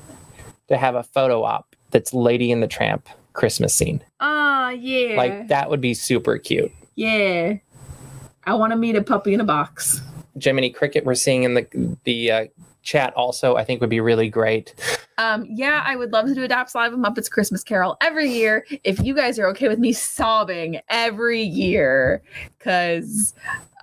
to 0.67 0.77
have 0.77 0.93
a 0.95 1.03
photo 1.03 1.43
op 1.43 1.75
that's 1.91 2.13
Lady 2.13 2.51
and 2.51 2.62
the 2.62 2.67
Tramp 2.67 3.09
Christmas 3.33 3.73
scene? 3.73 4.03
Ah, 4.19 4.69
yeah. 4.69 5.15
Like 5.17 5.47
that 5.47 5.69
would 5.69 5.81
be 5.81 5.93
super 5.95 6.38
cute. 6.38 6.71
Yeah. 6.95 7.55
I 8.45 8.53
want 8.55 8.71
to 8.71 8.77
meet 8.77 8.95
a 8.95 9.01
puppy 9.01 9.33
in 9.33 9.39
a 9.41 9.43
box. 9.45 10.01
Jiminy 10.39 10.69
Cricket 10.69 11.06
we're 11.06 11.15
seeing 11.15 11.43
in 11.43 11.54
the 11.54 11.98
the 12.04 12.32
uh, 12.32 12.46
chat 12.82 13.13
also 13.15 13.56
I 13.56 13.63
think 13.63 13.82
would 13.82 13.89
be 13.89 14.00
really 14.00 14.30
great. 14.30 14.74
Um, 15.17 15.46
yeah, 15.50 15.84
I 15.86 15.96
would 15.96 16.12
love 16.12 16.26
to 16.28 16.34
do 16.34 16.43
a 16.43 16.48
Daps 16.48 16.76
Live 16.76 16.93
of 16.93 17.00
Muppets 17.00 17.30
Christmas 17.30 17.63
Carol 17.63 17.98
every 18.02 18.30
year 18.30 18.65
if 18.84 19.00
you 19.00 19.13
guys 19.13 19.38
are 19.39 19.48
okay 19.48 19.67
with 19.67 19.80
me 19.80 19.93
sobbing 19.93 20.82
every 20.89 21.41
year, 21.41 22.22
because 22.58 23.34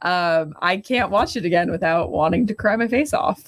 um, 0.03 0.55
I 0.61 0.79
can't 0.79 1.11
watch 1.11 1.37
it 1.37 1.45
again 1.45 1.71
without 1.71 2.11
wanting 2.11 2.47
to 2.49 2.55
cry 2.55 2.77
my 2.77 2.89
face 2.89 3.15
off. 3.15 3.41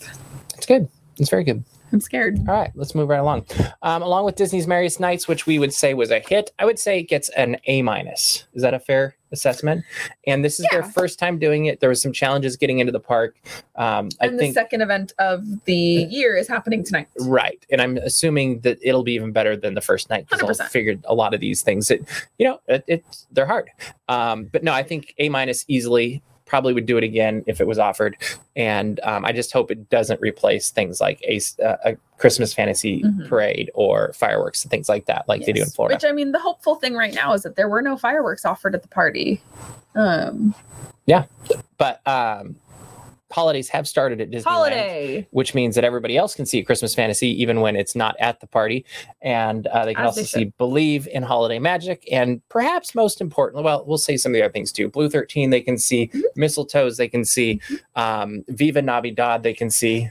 It's 0.54 0.66
good. 0.66 0.88
It's 1.18 1.30
very 1.30 1.44
good. 1.44 1.64
I'm 1.92 2.00
scared. 2.00 2.38
All 2.48 2.54
right, 2.54 2.70
let's 2.74 2.94
move 2.94 3.08
right 3.08 3.20
along. 3.20 3.44
Um, 3.82 4.00
along 4.00 4.24
with 4.24 4.36
Disney's 4.36 4.66
Merriest 4.66 4.98
Nights, 4.98 5.28
which 5.28 5.46
we 5.46 5.58
would 5.58 5.74
say 5.74 5.92
was 5.92 6.10
a 6.10 6.20
hit, 6.20 6.50
I 6.58 6.64
would 6.64 6.78
say 6.78 7.00
it 7.00 7.04
gets 7.04 7.28
an 7.30 7.58
A 7.66 7.82
minus. 7.82 8.46
Is 8.54 8.62
that 8.62 8.72
a 8.72 8.78
fair 8.78 9.16
assessment? 9.32 9.84
And 10.26 10.44
this 10.44 10.60
is 10.60 10.66
their 10.70 10.82
first 10.82 11.18
time 11.18 11.38
doing 11.38 11.66
it. 11.66 11.80
There 11.80 11.88
was 11.88 12.00
some 12.00 12.12
challenges 12.12 12.56
getting 12.56 12.78
into 12.78 12.92
the 12.92 13.00
park. 13.00 13.36
Um, 13.76 14.08
I 14.20 14.26
And 14.26 14.34
the 14.34 14.42
think 14.42 14.54
second 14.54 14.82
event 14.82 15.12
of 15.18 15.44
the 15.64 15.74
year 15.74 16.36
is 16.36 16.46
happening 16.48 16.84
tonight. 16.84 17.08
right, 17.20 17.64
and 17.70 17.80
I'm 17.80 17.96
assuming 17.98 18.60
that 18.60 18.78
it'll 18.82 19.02
be 19.02 19.14
even 19.14 19.32
better 19.32 19.56
than 19.56 19.74
the 19.74 19.80
first 19.80 20.10
night 20.10 20.26
because 20.30 20.60
I 20.60 20.66
figured 20.68 21.04
a 21.08 21.14
lot 21.14 21.34
of 21.34 21.40
these 21.40 21.62
things 21.62 21.88
that 21.88 22.00
you 22.38 22.46
know 22.46 22.60
it, 22.68 22.84
it 22.86 23.04
they're 23.32 23.46
hard. 23.46 23.70
Um, 24.08 24.44
but 24.44 24.62
no, 24.62 24.72
I 24.72 24.82
think 24.82 25.14
A 25.18 25.28
minus 25.28 25.64
easily. 25.68 26.22
Probably 26.44 26.72
would 26.74 26.86
do 26.86 26.98
it 26.98 27.04
again 27.04 27.44
if 27.46 27.60
it 27.60 27.66
was 27.66 27.78
offered, 27.78 28.16
and 28.56 29.00
um, 29.04 29.24
I 29.24 29.32
just 29.32 29.52
hope 29.52 29.70
it 29.70 29.88
doesn't 29.88 30.20
replace 30.20 30.70
things 30.70 31.00
like 31.00 31.22
a, 31.22 31.40
uh, 31.64 31.76
a 31.84 31.96
Christmas 32.18 32.52
fantasy 32.52 33.02
Mhm. 33.02 33.28
parade 33.28 33.70
or 33.74 34.12
fireworks 34.12 34.62
and 34.62 34.70
things 34.70 34.88
like 34.88 35.06
that, 35.06 35.26
like 35.28 35.44
they 35.44 35.52
do 35.52 35.62
in 35.62 35.68
Florida. 35.68 35.96
Which 35.96 36.04
I 36.04 36.12
mean, 36.12 36.32
the 36.32 36.38
hopeful 36.38 36.74
thing 36.74 36.94
right 36.94 37.14
now 37.14 37.32
is 37.32 37.42
that 37.42 37.56
there 37.56 37.68
were 37.68 37.80
no 37.82 37.96
fireworks 37.96 38.44
offered 38.44 38.74
at 38.74 38.82
the 38.82 38.88
party. 38.88 39.40
Um, 39.94 40.54
yeah, 41.06 41.24
but 41.78 42.06
um, 42.06 42.56
holidays 43.32 43.68
have 43.70 43.88
started 43.88 44.20
at 44.20 44.30
Disneyland, 44.30 44.44
holiday. 44.44 45.28
which 45.30 45.54
means 45.54 45.74
that 45.74 45.84
everybody 45.84 46.16
else 46.16 46.34
can 46.34 46.46
see 46.46 46.62
Christmas 46.62 46.94
fantasy 46.94 47.28
even 47.42 47.60
when 47.60 47.74
it's 47.74 47.96
not 47.96 48.14
at 48.20 48.40
the 48.40 48.46
party, 48.46 48.84
and 49.22 49.66
uh, 49.66 49.84
they 49.84 49.94
can 49.94 50.04
As 50.04 50.08
also 50.08 50.20
they 50.20 50.26
see. 50.26 50.44
Believe 50.58 51.08
in 51.08 51.22
Holiday 51.22 51.58
Magic, 51.58 52.06
and 52.12 52.40
perhaps 52.48 52.94
most 52.94 53.20
importantly, 53.20 53.64
well, 53.64 53.84
we'll 53.86 53.98
say 53.98 54.16
some 54.16 54.30
of 54.32 54.34
the 54.34 54.42
other 54.42 54.52
things 54.52 54.70
too. 54.70 54.88
Blue 54.88 55.08
Thirteen, 55.08 55.50
they 55.50 55.60
can 55.60 55.78
see 55.78 56.10
Mm-hmm. 56.12 56.42
Mistletones, 56.42 56.96
they 56.96 57.08
can 57.08 57.24
see 57.24 57.60
um, 57.96 58.44
Viva 58.48 58.82
Navidad, 58.82 59.42
they 59.42 59.54
can 59.54 59.70
see. 59.70 60.10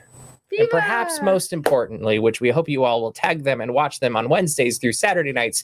And 0.58 0.70
perhaps 0.70 1.22
most 1.22 1.54
importantly, 1.54 2.20
which 2.20 2.42
we 2.42 2.50
hope 2.50 2.68
you 2.68 2.84
all 2.84 3.02
will 3.02 3.12
tag 3.12 3.44
them 3.44 3.62
and 3.62 3.74
watch 3.74 4.00
them 4.00 4.16
on 4.16 4.28
Wednesdays 4.30 4.78
through 4.78 4.94
Saturday 4.94 5.32
nights 5.32 5.64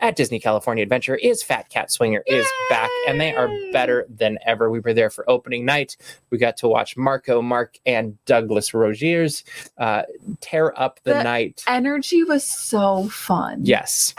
at 0.00 0.16
Disney 0.16 0.40
California 0.40 0.82
Adventure, 0.82 1.16
is 1.16 1.42
Phat 1.42 1.68
Cat 1.68 1.90
Swinger 1.92 2.22
is 2.26 2.46
back, 2.70 2.90
and 3.06 3.20
they 3.20 3.34
are 3.34 3.48
better 3.72 4.06
than 4.08 4.38
ever. 4.46 4.70
We 4.70 4.80
were 4.80 4.94
there 4.94 5.10
for 5.10 5.28
opening 5.28 5.64
night. 5.64 5.96
We 6.30 6.38
got 6.38 6.56
to 6.58 6.68
watch 6.68 6.96
Marco, 6.96 7.42
Mark, 7.42 7.78
and 7.84 8.16
Douglas 8.24 8.72
Rogiers 8.74 9.44
uh, 9.78 10.02
tear 10.40 10.72
up 10.80 11.00
the 11.04 11.12
The 11.14 11.22
night. 11.24 11.62
energy 11.68 12.24
was 12.24 12.44
so 12.44 13.08
fun. 13.08 13.60
Yes, 13.64 14.14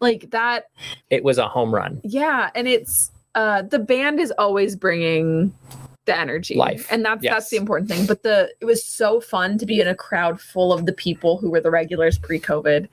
Like 0.00 0.30
that 0.30 0.66
it 1.10 1.24
was 1.24 1.38
a 1.38 1.48
home 1.48 1.74
run. 1.74 2.00
Yeah, 2.04 2.50
and 2.54 2.68
it's 2.68 3.10
uh 3.34 3.62
the 3.62 3.78
band 3.78 4.20
is 4.20 4.30
always 4.38 4.76
bringing 4.76 5.52
the 6.06 6.16
energy. 6.16 6.54
Life, 6.54 6.86
and 6.90 7.04
that's 7.04 7.22
yes. 7.22 7.32
that's 7.32 7.50
the 7.50 7.56
important 7.56 7.90
thing. 7.90 8.06
But 8.06 8.22
the 8.22 8.52
it 8.60 8.64
was 8.64 8.84
so 8.84 9.20
fun 9.20 9.58
to 9.58 9.66
be 9.66 9.80
in 9.80 9.88
a 9.88 9.94
crowd 9.94 10.40
full 10.40 10.72
of 10.72 10.86
the 10.86 10.92
people 10.92 11.38
who 11.38 11.50
were 11.50 11.60
the 11.60 11.70
regulars 11.70 12.18
pre-covid 12.18 12.88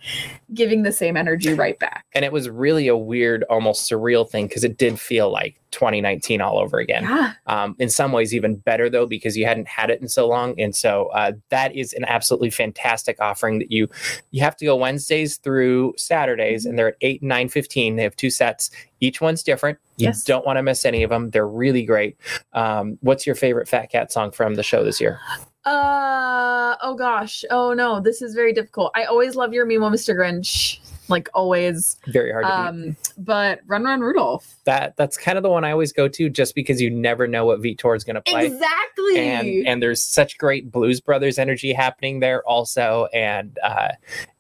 giving 0.54 0.84
the 0.84 0.92
same 0.92 1.18
energy 1.18 1.54
right 1.56 1.78
back. 1.80 2.06
And 2.14 2.26
it 2.26 2.32
was 2.32 2.50
really 2.50 2.88
a 2.88 2.98
weird, 2.98 3.44
almost 3.50 3.90
surreal 3.90 4.30
thing 4.30 4.48
because 4.48 4.64
it 4.64 4.78
did 4.78 5.00
feel 5.00 5.32
like 5.32 5.62
2019 5.72 6.42
all 6.42 6.60
over 6.60 6.78
again. 6.78 7.04
yeah. 7.04 7.34
Um, 7.48 7.76
in 7.80 7.90
some 7.90 8.12
ways 8.12 8.34
even 8.34 8.56
better 8.56 8.90
though 8.90 9.06
because 9.06 9.38
you 9.38 9.46
hadn't 9.46 9.68
had 9.68 9.90
it 9.90 10.02
in 10.02 10.10
so 10.10 10.28
long. 10.28 10.60
And 10.60 10.76
so 10.76 11.08
uh, 11.08 11.34
that 11.50 11.76
is 11.76 11.94
an 11.94 12.06
absolutely 12.06 12.50
fantastic 12.50 13.20
offering 13.20 13.60
that 13.60 13.72
you 13.72 13.90
you 14.32 14.44
have 14.44 14.56
to 14.58 14.66
go 14.66 14.76
wednesdays 14.76 15.38
through 15.38 15.94
saturdays 15.98 16.66
and 16.66 16.78
they're 16.78 16.90
at 16.90 16.98
8 17.02 17.22
and 17.22 17.30
9 17.30 17.50
15 17.50 17.96
they 17.96 18.04
have 18.04 18.16
two 18.16 18.30
sets. 18.30 18.70
Each 19.00 19.20
one's 19.20 19.44
different 19.44 19.80
You 20.02 20.08
Yes. 20.08 20.24
don't 20.24 20.46
want 20.46 20.58
to 20.58 20.64
miss 20.64 20.84
any 20.84 21.04
of 21.04 21.10
them. 21.12 21.30
They're 21.30 21.48
really 21.48 21.84
great. 21.84 22.18
Um, 22.54 22.98
what's 23.02 23.26
your 23.28 23.36
favorite 23.36 23.68
Phat 23.70 23.92
Cat 23.92 24.12
song 24.12 24.32
from 24.32 24.56
the 24.56 24.64
show 24.64 24.84
this 24.84 25.00
year? 25.00 25.20
Uh 25.64 26.76
oh 26.82 26.96
gosh. 26.96 27.46
Oh 27.52 27.74
no, 27.74 28.00
this 28.00 28.22
is 28.24 28.34
very 28.34 28.52
difficult. 28.52 28.92
I 28.96 29.04
always 29.04 29.36
love 29.36 29.54
your 29.54 29.66
Mimo 29.68 29.92
Mr. 29.92 30.16
Grinch. 30.16 30.80
Like 31.12 31.30
always. 31.34 31.98
Very 32.08 32.32
hard 32.32 32.46
to 32.46 32.50
beat. 32.50 32.56
Um 32.90 32.96
but 33.18 33.60
Run 33.68 33.84
Run 33.84 34.00
Rudolph. 34.02 34.56
That 34.64 34.96
that's 34.98 35.18
kind 35.18 35.38
of 35.38 35.44
the 35.44 35.50
one 35.50 35.64
I 35.64 35.72
always 35.72 35.92
go 35.94 36.08
to, 36.08 36.30
just 36.30 36.56
because 36.56 36.82
you 36.82 36.90
never 36.90 37.28
know 37.28 37.46
what 37.46 37.60
Vitor 37.62 37.96
is 37.96 38.04
going 38.04 38.16
to 38.16 38.22
play. 38.22 38.46
Exactly. 38.48 39.18
and 39.20 39.68
and 39.68 39.84
there's 39.84 40.02
such 40.04 40.38
great 40.38 40.72
blues 40.72 41.02
brothers 41.02 41.38
energy 41.38 41.74
happening 41.74 42.20
there 42.22 42.42
also 42.48 43.08
and 43.14 43.58
uh 43.64 43.90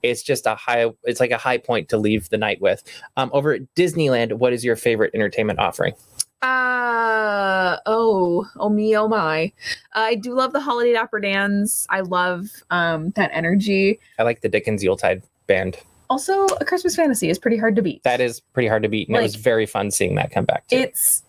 it's 0.01 0.23
just 0.23 0.45
a 0.45 0.55
high 0.55 0.85
it's 1.03 1.19
like 1.19 1.31
a 1.31 1.37
high 1.37 1.57
point 1.57 1.89
to 1.89 1.97
leave 1.97 2.29
the 2.29 2.37
night 2.37 2.61
with 2.61 2.81
um 3.17 3.29
over 3.33 3.53
at 3.53 3.61
disneyland 3.75 4.33
what 4.33 4.53
is 4.53 4.63
your 4.63 4.75
favorite 4.75 5.11
entertainment 5.13 5.59
offering 5.59 5.93
Uh 6.41 7.77
oh, 7.85 8.47
oh 8.57 8.69
me, 8.69 8.95
oh 8.97 9.07
my. 9.07 9.51
I 9.93 10.15
do 10.15 10.33
love 10.33 10.53
the 10.53 10.59
holiday 10.61 10.93
dapper 10.93 11.19
dance. 11.19 11.85
I 11.89 12.01
love 12.01 12.47
um 12.69 13.11
that 13.11 13.29
energy. 13.33 13.99
i 14.19 14.23
like 14.23 14.41
the 14.41 14.49
dickens 14.49 14.83
yuletide 14.83 15.21
band 15.47 15.77
Also, 16.11 16.45
a 16.59 16.65
Christmas 16.65 16.93
fantasy 16.93 17.29
is 17.29 17.39
pretty 17.39 17.55
hard 17.55 17.73
to 17.77 17.81
beat. 17.81 18.03
that 18.03 18.19
is 18.19 18.41
pretty 18.41 18.67
hard 18.67 18.83
to 18.83 18.89
beat 18.89 19.07
and 19.07 19.15
it 19.15 19.21
was 19.21 19.35
very 19.35 19.65
fun 19.65 19.89
seeing 19.89 20.15
that 20.15 20.29
come 20.29 20.43
back 20.43 20.67
too. 20.67 20.75
it's 20.75 21.23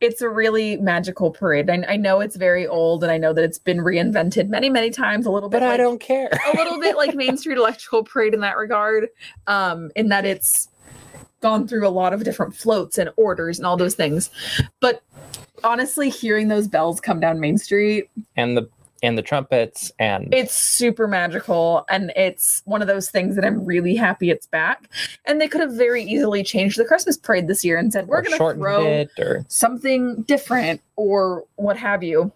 it's 0.00 0.22
a 0.22 0.28
really 0.28 0.76
magical 0.76 1.32
parade. 1.32 1.68
I, 1.68 1.82
I 1.88 1.96
know 1.96 2.20
it's 2.20 2.36
very 2.36 2.64
old, 2.66 3.02
and 3.02 3.10
I 3.10 3.18
know 3.18 3.32
that 3.32 3.42
it's 3.42 3.58
been 3.58 3.78
reinvented 3.78 4.48
many, 4.48 4.68
many 4.70 4.90
times. 4.90 5.26
A 5.26 5.30
little 5.30 5.48
bit, 5.48 5.60
but 5.60 5.68
i 5.68 5.76
don't 5.76 5.98
care 5.98 6.28
a 6.52 6.56
little 6.56 6.78
bit 6.78 6.96
like 6.96 7.16
Main 7.16 7.36
Street 7.36 7.58
Electrical 7.58 8.04
Parade 8.04 8.34
in 8.34 8.40
that 8.40 8.56
regard, 8.56 9.08
um, 9.48 9.90
in 9.96 10.10
that 10.10 10.24
it's 10.24 10.68
gone 11.40 11.66
through 11.66 11.86
a 11.86 11.90
lot 11.90 12.12
of 12.12 12.22
different 12.22 12.54
floats 12.54 12.98
and 12.98 13.10
orders 13.16 13.58
and 13.58 13.66
all 13.66 13.76
those 13.76 13.96
things. 13.96 14.30
But 14.80 15.02
honestly, 15.64 16.08
hearing 16.08 16.48
those 16.48 16.68
bells 16.68 17.00
come 17.00 17.18
down 17.18 17.40
Main 17.40 17.58
Street, 17.58 18.10
and 18.36 18.56
the 18.56 18.68
and 19.02 19.18
the 19.18 19.22
trumpets 19.22 19.92
and 19.98 20.32
it's 20.32 20.54
super 20.54 21.06
magical. 21.06 21.84
And 21.88 22.12
it's 22.16 22.62
one 22.64 22.80
of 22.80 22.88
those 22.88 23.10
things 23.10 23.36
that 23.36 23.44
I'm 23.44 23.64
really 23.64 23.94
happy 23.94 24.30
it's 24.30 24.46
back. 24.46 24.88
And 25.26 25.40
they 25.40 25.48
could 25.48 25.60
have 25.60 25.72
very 25.72 26.02
easily 26.02 26.42
changed 26.42 26.78
the 26.78 26.84
Christmas 26.84 27.16
parade 27.16 27.46
this 27.46 27.64
year 27.64 27.76
and 27.76 27.92
said, 27.92 28.06
we're 28.06 28.22
going 28.22 28.38
to 28.38 28.54
throw 28.54 28.86
it 28.86 29.10
or 29.18 29.44
something 29.48 30.22
different 30.22 30.80
or 30.96 31.44
what 31.56 31.76
have 31.76 32.02
you. 32.02 32.32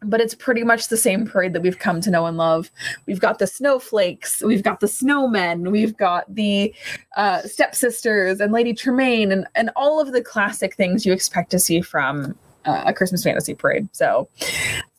But 0.00 0.20
it's 0.20 0.34
pretty 0.34 0.62
much 0.62 0.88
the 0.88 0.96
same 0.96 1.26
parade 1.26 1.52
that 1.54 1.62
we've 1.62 1.80
come 1.80 2.00
to 2.02 2.10
know 2.10 2.26
and 2.26 2.36
love. 2.36 2.70
We've 3.06 3.18
got 3.18 3.40
the 3.40 3.48
snowflakes, 3.48 4.40
we've 4.42 4.62
got 4.62 4.78
the 4.78 4.86
snowmen, 4.86 5.72
we've 5.72 5.96
got 5.96 6.32
the 6.32 6.72
uh, 7.16 7.42
stepsisters 7.42 8.40
and 8.40 8.52
Lady 8.52 8.74
Tremaine, 8.74 9.32
and, 9.32 9.44
and 9.56 9.70
all 9.74 10.00
of 10.00 10.12
the 10.12 10.22
classic 10.22 10.76
things 10.76 11.04
you 11.04 11.12
expect 11.12 11.50
to 11.50 11.58
see 11.58 11.80
from 11.80 12.38
uh, 12.64 12.84
a 12.86 12.94
Christmas 12.94 13.24
fantasy 13.24 13.54
parade. 13.54 13.88
So 13.90 14.28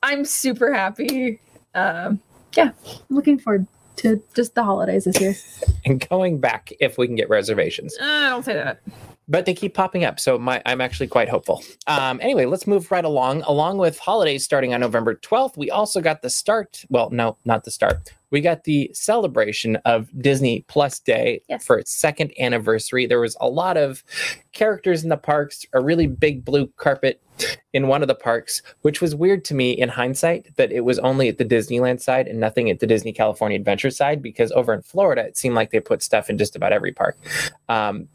I'm 0.10 0.26
super 0.26 0.74
happy. 0.74 1.40
Um, 1.76 2.20
yeah, 2.58 2.72
I'm 2.86 3.16
looking 3.16 3.38
forward 3.38 3.68
to 3.98 4.24
just 4.34 4.56
the 4.56 4.64
holidays 4.64 5.04
this 5.06 5.22
year. 5.22 5.36
and 5.86 6.08
going 6.10 6.40
back 6.40 6.74
if 6.80 6.98
we 6.98 7.06
can 7.06 7.16
get 7.16 7.30
reservations 7.30 7.96
Uh, 8.00 8.30
don't 8.32 8.44
say 8.44 8.54
that. 8.54 8.82
But 9.30 9.46
they 9.46 9.54
keep 9.54 9.74
popping 9.76 10.04
up 10.04 10.20
so 10.20 10.38
my 10.38 10.62
i'm 10.66 10.82
actually 10.82 11.08
quite 11.08 11.30
hopeful. 11.30 11.64
Um 11.88 12.20
anyway 12.22 12.46
let's 12.46 12.68
move 12.68 12.92
right 12.92 13.06
along. 13.06 13.44
Along 13.44 13.78
with 13.78 13.98
holidays 14.00 14.44
starting 14.44 14.74
on 14.74 14.82
november 14.82 15.16
12th 15.16 15.56
we 15.56 15.70
also 15.70 16.02
got 16.02 16.22
the 16.22 16.30
start 16.30 16.84
well 16.90 17.10
no 17.12 17.38
not 17.46 17.64
the 17.64 17.72
start. 17.72 18.12
We 18.32 18.42
got 18.42 18.64
the 18.66 18.92
celebration 18.94 19.78
of 19.86 20.10
disney 20.22 20.66
plus 20.68 21.00
day 21.00 21.42
Yes. 21.48 21.66
for 21.66 21.78
its 21.80 21.92
second 21.92 22.32
anniversary. 22.40 23.06
There 23.08 23.20
was 23.20 23.38
a 23.40 23.48
lot 23.50 23.78
of 23.78 24.04
characters 24.52 25.04
in 25.04 25.10
the 25.10 25.18
parks 25.18 25.66
a 25.74 25.80
really 25.82 26.08
big 26.08 26.44
blue 26.44 26.68
carpet 26.78 27.22
in 27.72 27.88
one 27.88 28.02
of 28.02 28.08
the 28.10 28.16
parks 28.16 28.62
which 28.82 29.00
was 29.00 29.16
weird 29.16 29.46
to 29.46 29.54
me 29.54 29.72
in 29.72 29.88
hindsight 29.88 30.54
that 30.58 30.72
it 30.74 30.82
was 30.82 31.00
only 31.00 31.30
at 31.30 31.38
the 31.38 31.46
disneyland 31.46 32.02
side 32.02 32.28
and 32.28 32.38
nothing 32.40 32.70
at 32.70 32.80
the 32.80 32.88
disney 32.88 33.14
california 33.14 33.58
adventure 33.58 33.90
side 33.90 34.22
because 34.22 34.52
over 34.52 34.74
in 34.74 34.82
florida 34.82 35.22
it 35.22 35.38
seemed 35.38 35.56
like 35.56 35.72
they 35.72 35.80
put 35.80 36.04
stuff 36.04 36.30
in 36.30 36.38
just 36.38 36.56
about 36.58 36.74
every 36.74 36.92
park. 36.92 37.16
Um 37.70 38.10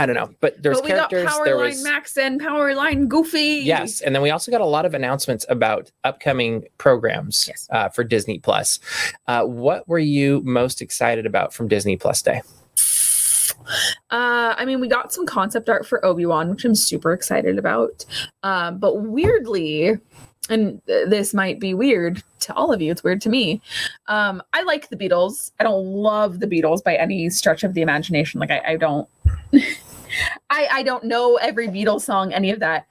I 0.00 0.06
don't 0.06 0.14
know, 0.16 0.34
but 0.40 0.62
there's 0.62 0.78
but 0.80 0.84
we 0.84 0.90
got 0.90 1.10
characters. 1.10 1.38
There 1.44 1.56
Powerline 1.56 1.68
was 1.68 1.82
Max 1.84 2.16
and 2.16 2.40
Powerline 2.40 3.08
Goofy. 3.08 3.60
yes, 3.64 4.00
and 4.00 4.14
then 4.14 4.22
we 4.22 4.30
also 4.30 4.50
got 4.50 4.60
a 4.60 4.66
lot 4.66 4.86
of 4.86 4.94
announcements 4.94 5.44
about 5.48 5.90
upcoming 6.04 6.64
programs 6.78 7.46
Yes. 7.48 7.68
uh, 7.70 7.88
for 7.90 8.02
Disney 8.04 8.38
Plus. 8.38 8.78
Uh, 9.26 9.44
what 9.44 9.86
were 9.88 9.98
you 9.98 10.40
most 10.44 10.80
excited 10.82 11.26
about 11.26 11.52
from 11.52 11.68
Disney 11.68 11.96
Plus 11.96 12.22
Day? 12.22 12.42
Uh, 14.10 14.54
I 14.56 14.64
mean, 14.64 14.80
we 14.80 14.88
got 14.88 15.12
some 15.12 15.26
concept 15.26 15.68
art 15.68 15.86
for 15.86 16.04
Obi 16.04 16.26
Wan, 16.26 16.50
which 16.50 16.64
I'm 16.64 16.74
super 16.74 17.12
excited 17.12 17.58
about. 17.58 18.04
Um, 18.42 18.78
but 18.78 18.96
weirdly, 19.02 19.98
and 20.48 20.80
th- 20.86 21.08
this 21.08 21.32
might 21.34 21.60
be 21.60 21.74
weird 21.74 22.22
to 22.40 22.54
all 22.54 22.72
of 22.72 22.80
you, 22.82 22.90
it's 22.90 23.04
weird 23.04 23.20
to 23.22 23.28
me. 23.28 23.60
Um, 24.08 24.42
I 24.52 24.62
like 24.62 24.88
the 24.88 24.96
Beatles. 24.96 25.52
I 25.60 25.64
don't 25.64 25.84
love 25.84 26.40
the 26.40 26.46
Beatles 26.46 26.82
by 26.82 26.96
any 26.96 27.30
stretch 27.30 27.62
of 27.62 27.74
the 27.74 27.82
imagination. 27.82 28.40
Like, 28.40 28.50
I, 28.50 28.62
I 28.66 28.76
don't, 28.76 29.06
I, 30.50 30.68
I 30.70 30.82
don't 30.82 31.04
know 31.04 31.36
every 31.36 31.68
Beatles 31.68 32.02
song, 32.02 32.32
any 32.32 32.50
of 32.50 32.60
that. 32.60 32.86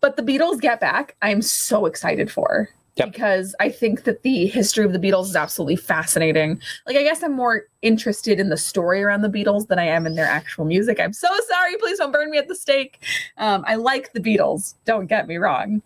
But 0.00 0.16
the 0.16 0.22
Beatles 0.22 0.60
Get 0.60 0.80
Back, 0.80 1.16
I'm 1.22 1.42
so 1.42 1.86
excited 1.86 2.30
for. 2.30 2.68
Yep. 2.96 3.12
Because 3.12 3.54
I 3.60 3.68
think 3.68 4.04
that 4.04 4.22
the 4.22 4.46
history 4.46 4.84
of 4.84 4.92
the 4.92 4.98
Beatles 4.98 5.26
is 5.26 5.36
absolutely 5.36 5.76
fascinating 5.76 6.60
like 6.86 6.96
I 6.96 7.02
guess 7.02 7.22
I'm 7.22 7.32
more 7.32 7.62
interested 7.82 8.40
in 8.40 8.50
the 8.50 8.56
story 8.56 9.02
around 9.02 9.22
the 9.22 9.28
Beatles 9.28 9.68
than 9.68 9.78
I 9.78 9.86
am 9.86 10.06
in 10.06 10.16
their 10.16 10.26
actual 10.26 10.64
music. 10.64 10.98
I'm 11.00 11.12
so 11.12 11.28
sorry. 11.48 11.76
Please 11.78 11.98
don't 11.98 12.12
burn 12.12 12.30
me 12.30 12.36
at 12.36 12.48
the 12.48 12.54
stake. 12.54 13.02
Um, 13.38 13.64
I 13.66 13.76
like 13.76 14.12
the 14.12 14.20
Beatles. 14.20 14.74
Don't 14.84 15.06
get 15.06 15.28
me 15.28 15.36
wrong. 15.36 15.82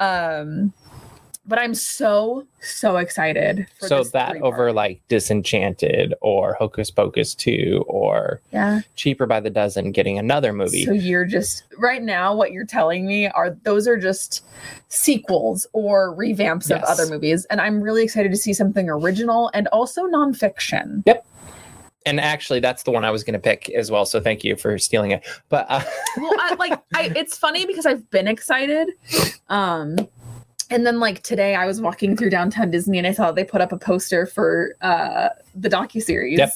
Um, 0.00 0.74
but 1.48 1.58
I'm 1.58 1.74
so 1.74 2.46
so 2.60 2.98
excited. 2.98 3.66
For 3.80 3.88
So 3.88 4.04
that 4.04 4.36
over 4.42 4.56
part. 4.66 4.74
like 4.74 5.00
Disenchanted 5.08 6.14
or 6.20 6.54
Hocus 6.54 6.90
Pocus 6.90 7.34
2 7.34 7.84
or 7.88 8.40
yeah. 8.52 8.82
Cheaper 8.96 9.26
by 9.26 9.40
the 9.40 9.50
Dozen 9.50 9.92
getting 9.92 10.18
another 10.18 10.52
movie. 10.52 10.84
So 10.84 10.92
you're 10.92 11.24
just 11.24 11.64
right 11.78 12.02
now. 12.02 12.34
What 12.34 12.52
you're 12.52 12.66
telling 12.66 13.06
me 13.06 13.26
are 13.28 13.50
those 13.64 13.88
are 13.88 13.96
just 13.96 14.44
sequels 14.88 15.66
or 15.72 16.14
revamps 16.16 16.64
of 16.70 16.78
Yes. 16.80 16.84
other 16.88 17.06
movies, 17.06 17.44
and 17.46 17.60
I'm 17.60 17.80
really 17.80 18.02
excited 18.04 18.30
to 18.30 18.36
see 18.38 18.52
something 18.52 18.88
original 18.88 19.50
and 19.54 19.66
also 19.68 20.04
nonfiction. 20.06 21.02
Yep. 21.06 21.24
And 22.06 22.20
actually, 22.20 22.60
that's 22.60 22.84
the 22.84 22.90
one 22.90 23.04
I 23.04 23.10
was 23.10 23.22
going 23.22 23.34
to 23.34 23.38
pick 23.40 23.68
as 23.70 23.90
well. 23.90 24.06
So 24.06 24.18
thank 24.18 24.42
you 24.42 24.56
for 24.56 24.78
stealing 24.78 25.10
it. 25.10 25.26
But 25.50 25.66
uh, 25.68 25.82
well 26.16 26.32
I, 26.38 26.54
like 26.54 26.72
I, 26.94 27.12
it's 27.16 27.36
funny 27.36 27.66
because 27.66 27.84
i've 27.86 28.08
been 28.10 28.26
excited 28.28 28.88
um 29.50 29.96
and 30.70 30.86
then 30.86 31.00
like 31.00 31.22
today 31.22 31.54
i 31.54 31.66
was 31.66 31.80
walking 31.80 32.16
through 32.16 32.30
downtown 32.30 32.70
disney 32.70 32.98
and 32.98 33.06
i 33.06 33.12
saw 33.12 33.32
they 33.32 33.44
put 33.44 33.60
up 33.60 33.72
a 33.72 33.78
poster 33.78 34.26
for 34.26 34.74
uh 34.82 35.28
the 35.54 35.68
docu-series 35.68 36.38
Yep. 36.38 36.52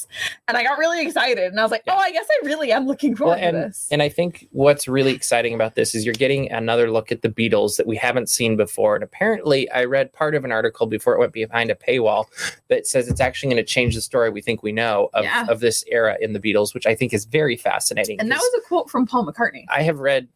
and 0.49 0.57
i 0.57 0.63
got 0.63 0.79
really 0.79 1.01
excited 1.03 1.45
and 1.45 1.59
i 1.59 1.63
was 1.63 1.71
like 1.73 1.83
oh 1.89 1.97
i 1.97 2.13
guess 2.13 2.27
i 2.43 2.47
really 2.47 2.71
am 2.73 2.87
looking 2.87 3.13
Well, 3.13 3.31
forward 3.35 3.39
and, 3.41 3.55
to 3.57 3.61
this 3.69 3.89
and 3.91 4.03
I 4.03 4.09
think 4.09 4.47
what's 4.53 4.87
really 4.87 5.13
exciting 5.13 5.55
about 5.55 5.75
this 5.75 5.95
is 5.95 6.05
you're 6.05 6.15
getting 6.15 6.51
another 6.53 6.91
look 6.91 7.11
at 7.11 7.23
the 7.23 7.29
Beatles 7.29 7.77
that 7.77 7.87
we 7.87 7.97
haven't 7.97 8.29
seen 8.29 8.57
before. 8.57 8.95
And 8.95 9.03
apparently, 9.05 9.71
I 9.71 9.85
read 9.85 10.13
part 10.13 10.35
of 10.35 10.45
an 10.45 10.53
article 10.53 10.87
before 10.87 11.15
it 11.15 11.19
went 11.19 11.33
behind 11.33 11.71
a 11.71 11.75
paywall 11.75 12.27
that 12.69 12.87
says 12.87 13.09
it's 13.09 13.21
actually 13.21 13.53
going 13.53 13.65
to 13.65 13.71
change 13.71 13.95
the 13.95 14.01
story 14.01 14.31
we 14.31 14.41
think 14.41 14.63
we 14.63 14.73
know 14.73 15.09
of, 15.15 15.25
Yeah. 15.25 15.47
of 15.49 15.61
this 15.61 15.85
era 15.89 16.17
in 16.21 16.33
the 16.33 16.41
Beatles, 16.41 16.75
which 16.75 16.87
I 16.87 16.95
think 16.95 17.13
is 17.13 17.25
very 17.25 17.57
fascinating. 17.57 18.19
and 18.21 18.31
that 18.31 18.39
was 18.39 18.61
a 18.65 18.69
quote 18.69 18.89
from 18.91 19.07
paul 19.07 19.27
mccartney 19.27 19.65
I 19.69 19.83
have 19.83 19.99
read 19.99 20.29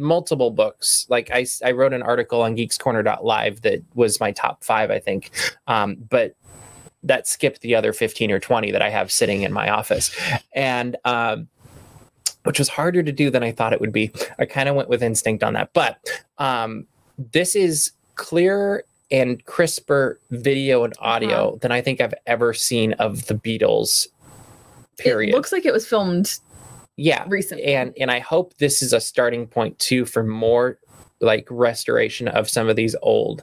multiple 0.00 0.50
books. 0.50 1.06
Like 1.08 1.30
I, 1.32 1.46
I 1.64 1.72
wrote 1.72 1.92
an 1.92 2.02
article 2.02 2.42
on 2.42 2.56
geekscorner.live 2.56 3.62
that 3.62 3.82
was 3.94 4.18
my 4.18 4.32
top 4.32 4.64
five, 4.64 4.90
I 4.90 4.98
think. 4.98 5.30
Um, 5.66 5.96
but 6.08 6.34
that 7.02 7.28
skipped 7.28 7.60
the 7.60 7.74
other 7.74 7.92
15 7.92 8.30
or 8.30 8.40
20 8.40 8.72
that 8.72 8.82
I 8.82 8.90
have 8.90 9.12
sitting 9.12 9.42
in 9.42 9.52
my 9.52 9.70
office. 9.70 10.14
And, 10.52 10.96
um, 11.04 11.48
which 12.44 12.58
was 12.58 12.68
harder 12.68 13.02
to 13.02 13.12
do 13.12 13.30
than 13.30 13.42
I 13.42 13.52
thought 13.52 13.72
it 13.72 13.80
would 13.80 13.92
be. 13.92 14.10
I 14.38 14.46
kind 14.46 14.68
of 14.68 14.74
went 14.74 14.88
with 14.88 15.02
instinct 15.02 15.44
on 15.44 15.52
that. 15.54 15.72
But 15.74 15.98
um, 16.38 16.86
this 17.18 17.54
is 17.54 17.92
clearer 18.14 18.84
and 19.10 19.44
crisper 19.44 20.18
video 20.30 20.84
and 20.84 20.94
audio 21.00 21.58
than 21.60 21.72
I 21.72 21.80
think 21.80 22.00
I've 22.00 22.14
ever 22.26 22.54
seen 22.54 22.92
of 22.94 23.26
the 23.26 23.34
Beatles. 23.34 24.06
Period. 24.96 25.32
it 25.32 25.36
looks 25.36 25.52
like 25.52 25.64
it 25.64 25.72
was 25.72 25.86
filmed 25.86 26.38
yeah 27.00 27.24
recently. 27.28 27.64
and 27.64 27.94
and 27.98 28.10
i 28.10 28.18
hope 28.18 28.54
this 28.58 28.82
is 28.82 28.92
a 28.92 29.00
starting 29.00 29.46
point 29.46 29.78
too 29.78 30.04
for 30.04 30.22
more 30.22 30.78
like 31.22 31.46
restoration 31.50 32.28
of 32.28 32.48
some 32.48 32.68
of 32.68 32.76
these 32.76 32.94
old 33.02 33.42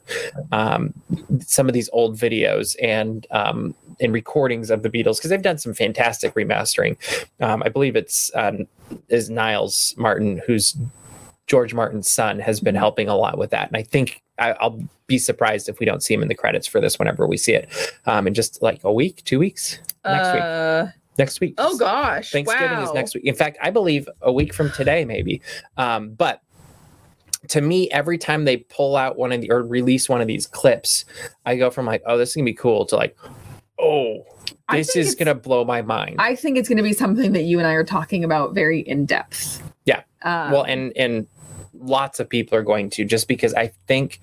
um 0.52 0.94
some 1.40 1.68
of 1.68 1.74
these 1.74 1.90
old 1.92 2.16
videos 2.18 2.76
and 2.82 3.26
um 3.32 3.74
and 4.00 4.14
recordings 4.14 4.70
of 4.70 4.84
the 4.84 4.90
beatles 4.90 5.18
because 5.18 5.30
they've 5.30 5.42
done 5.42 5.58
some 5.58 5.74
fantastic 5.74 6.34
remastering. 6.36 6.96
Um 7.40 7.64
i 7.64 7.70
believe 7.70 7.96
it's 7.96 8.32
um 8.36 8.68
is 9.10 9.30
giles 9.30 9.96
martin 9.98 10.42
who's 10.46 10.78
george 11.48 11.74
martin's 11.74 12.10
son 12.10 12.40
has 12.40 12.60
been 12.60 12.76
helping 12.76 13.08
a 13.08 13.16
lot 13.16 13.38
with 13.38 13.50
that. 13.52 13.68
And 13.68 13.78
i 13.78 13.84
think 13.84 14.22
I, 14.40 14.52
i'll 14.54 14.80
be 15.08 15.18
surprised 15.18 15.68
if 15.68 15.80
we 15.80 15.86
don't 15.86 16.04
see 16.04 16.14
him 16.14 16.22
in 16.22 16.28
the 16.28 16.36
credits 16.36 16.68
for 16.68 16.80
this 16.80 17.00
whenever 17.00 17.26
we 17.26 17.38
see 17.38 17.54
it. 17.54 17.70
Um 18.06 18.28
in 18.28 18.34
just 18.36 18.62
like 18.62 18.84
a 18.84 18.94
week 18.94 19.24
two 19.24 19.40
weeks? 19.40 19.80
Next 20.06 20.34
week. 20.34 20.44
Uh 20.44 20.88
next 21.18 21.40
week. 21.40 21.56
Oh 21.58 21.78
gosh. 21.78 22.32
Thanksgiving 22.32 22.78
wow. 22.78 22.84
is 22.84 22.94
next 22.94 23.16
week. 23.16 23.26
In 23.26 23.36
fact, 23.36 23.58
I 23.62 23.70
believe 23.72 24.08
a 24.22 24.32
week 24.32 24.54
from 24.54 24.72
today, 24.72 25.06
maybe. 25.06 25.42
Um, 25.78 26.12
but 26.12 26.42
to 27.50 27.62
me, 27.62 27.90
every 27.92 28.18
time 28.18 28.46
they 28.46 28.58
pull 28.58 28.96
out 28.96 29.18
one 29.18 29.32
of 29.32 29.42
the 29.42 29.52
or 29.52 29.64
release 29.64 30.10
one 30.10 30.22
of 30.22 30.28
these 30.28 30.48
clips, 30.48 31.06
I 31.46 31.56
go 31.56 31.70
from 31.70 31.86
like, 31.86 32.02
oh, 32.06 32.18
this 32.18 32.30
is 32.30 32.36
gonna 32.36 32.46
be 32.46 32.54
cool 32.54 32.86
to 32.88 32.96
like, 32.96 33.18
oh, 33.80 34.26
this 34.72 34.96
is 34.96 35.16
gonna 35.16 35.36
blow 35.36 35.64
my 35.64 35.82
mind. 35.82 36.18
I 36.20 36.36
think 36.36 36.58
it's 36.58 36.68
going 36.68 36.78
to 36.78 36.84
be 36.84 36.94
something 36.94 37.34
that 37.34 37.44
you 37.44 37.58
and 37.60 37.68
I 37.68 37.74
are 37.74 37.84
talking 37.84 38.24
about 38.24 38.54
very 38.54 38.82
in 38.82 39.06
depth. 39.06 39.62
Yeah. 39.86 40.02
Um, 40.24 40.52
well, 40.52 40.64
and 40.64 40.92
and 40.98 41.28
lots 41.80 42.20
of 42.20 42.28
people 42.28 42.58
are 42.58 42.64
going 42.64 42.90
to 42.90 43.06
just 43.06 43.28
because 43.28 43.54
I 43.54 43.68
think 43.88 44.20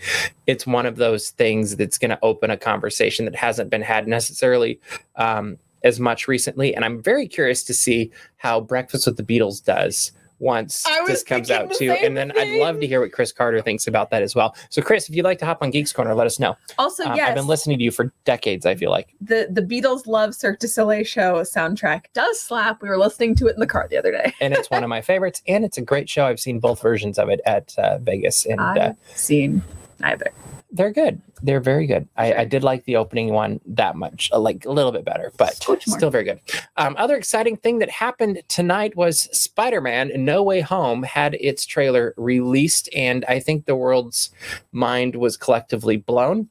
it's 0.46 0.66
one 0.66 0.86
of 0.86 0.96
those 0.96 1.30
things 1.30 1.76
that's 1.76 1.98
going 1.98 2.10
to 2.10 2.18
open 2.22 2.50
a 2.50 2.56
conversation 2.56 3.24
that 3.26 3.36
hasn't 3.36 3.70
been 3.70 3.82
had 3.82 4.08
necessarily 4.08 4.80
um, 5.16 5.58
as 5.84 6.00
much 6.00 6.26
recently. 6.26 6.74
And 6.74 6.84
I'm 6.84 7.00
very 7.00 7.28
curious 7.28 7.62
to 7.64 7.74
see 7.74 8.10
how 8.38 8.60
Breakfast 8.60 9.06
with 9.06 9.16
the 9.16 9.22
Beatles 9.22 9.64
does 9.64 10.12
once 10.40 10.84
this 11.06 11.22
comes 11.22 11.50
out 11.50 11.72
too. 11.72 11.92
And 11.92 12.16
then 12.16 12.32
I'd 12.36 12.58
love 12.60 12.80
to 12.80 12.86
hear 12.86 13.00
what 13.00 13.12
Chris 13.12 13.32
Carter 13.32 13.62
thinks 13.62 13.86
about 13.86 14.10
that 14.10 14.22
as 14.22 14.34
well. 14.34 14.54
So, 14.68 14.82
Chris, 14.82 15.08
if 15.08 15.14
you'd 15.14 15.24
like 15.24 15.38
to 15.38 15.46
hop 15.46 15.62
on 15.62 15.70
Geeks 15.70 15.92
Corner, 15.92 16.14
let 16.14 16.26
us 16.26 16.38
know. 16.40 16.56
also, 16.76 17.04
Um, 17.04 17.16
yes, 17.16 17.28
I've 17.28 17.34
been 17.36 17.46
listening 17.46 17.78
to 17.78 17.84
you 17.84 17.90
for 17.90 18.12
decades. 18.24 18.66
I 18.66 18.74
feel 18.74 18.90
like. 18.90 19.14
the 19.20 19.46
the 19.50 19.62
Beatles 19.62 20.06
Love 20.06 20.34
Cirque 20.34 20.58
du 20.58 20.68
Soleil 20.68 21.04
show 21.04 21.42
soundtrack 21.42 22.06
does 22.14 22.40
slap. 22.40 22.82
We 22.82 22.88
were 22.88 22.98
listening 22.98 23.36
to 23.36 23.46
it 23.46 23.54
in 23.54 23.60
the 23.60 23.66
car 23.66 23.86
the 23.88 23.96
other 23.96 24.10
day. 24.10 24.34
And 24.40 24.52
it's 24.54 24.70
one 24.70 24.82
of 24.82 24.88
my 24.90 25.00
favorites, 25.00 25.40
and 25.46 25.64
it's 25.64 25.78
a 25.78 25.82
great 25.82 26.10
show. 26.10 26.26
I've 26.26 26.40
seen 26.40 26.58
both 26.58 26.82
versions 26.82 27.18
of 27.18 27.28
it 27.28 27.40
at 27.46 27.74
uh, 27.78 27.98
Vegas, 27.98 28.44
and 28.44 28.60
uh, 28.60 28.74
I've 28.76 28.96
seen 29.16 29.62
neither. 30.00 30.32
They're 30.74 30.92
good. 30.92 31.22
They're 31.42 31.60
very 31.60 31.86
good. 31.86 32.06
I. 32.16 32.34
I 32.34 32.44
did 32.44 32.62
like 32.64 32.84
the 32.84 32.96
opening 32.96 33.32
one 33.32 33.60
that 33.64 33.96
much, 33.96 34.28
uh, 34.32 34.38
like 34.40 34.64
a 34.66 34.72
little 34.72 34.92
bit 34.92 35.04
better, 35.04 35.32
but 35.36 35.54
still 35.80 36.10
very 36.10 36.24
good. 36.24 36.40
Um, 36.76 36.96
other 36.98 37.16
exciting 37.16 37.56
thing 37.56 37.78
that 37.78 37.88
happened 37.90 38.42
tonight 38.48 38.96
was 38.96 39.22
Spider 39.38 39.80
Man 39.80 40.10
No 40.16 40.42
Way 40.42 40.60
Home 40.60 41.02
had 41.04 41.34
its 41.34 41.64
trailer 41.64 42.12
released, 42.16 42.88
and 42.94 43.24
I 43.26 43.38
think 43.40 43.66
the 43.66 43.76
world's 43.76 44.30
mind 44.72 45.14
was 45.16 45.36
collectively 45.36 45.96
blown. 45.96 46.48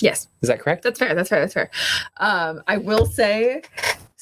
Yes, 0.00 0.28
Is 0.42 0.48
that 0.48 0.60
correct? 0.60 0.84
that's 0.84 0.98
fair. 0.98 1.12
That's 1.14 1.28
fair. 1.28 1.40
That's 1.40 1.54
fair. 1.54 1.70
Um, 2.18 2.62
I 2.68 2.76
will 2.76 3.04
say. 3.06 3.62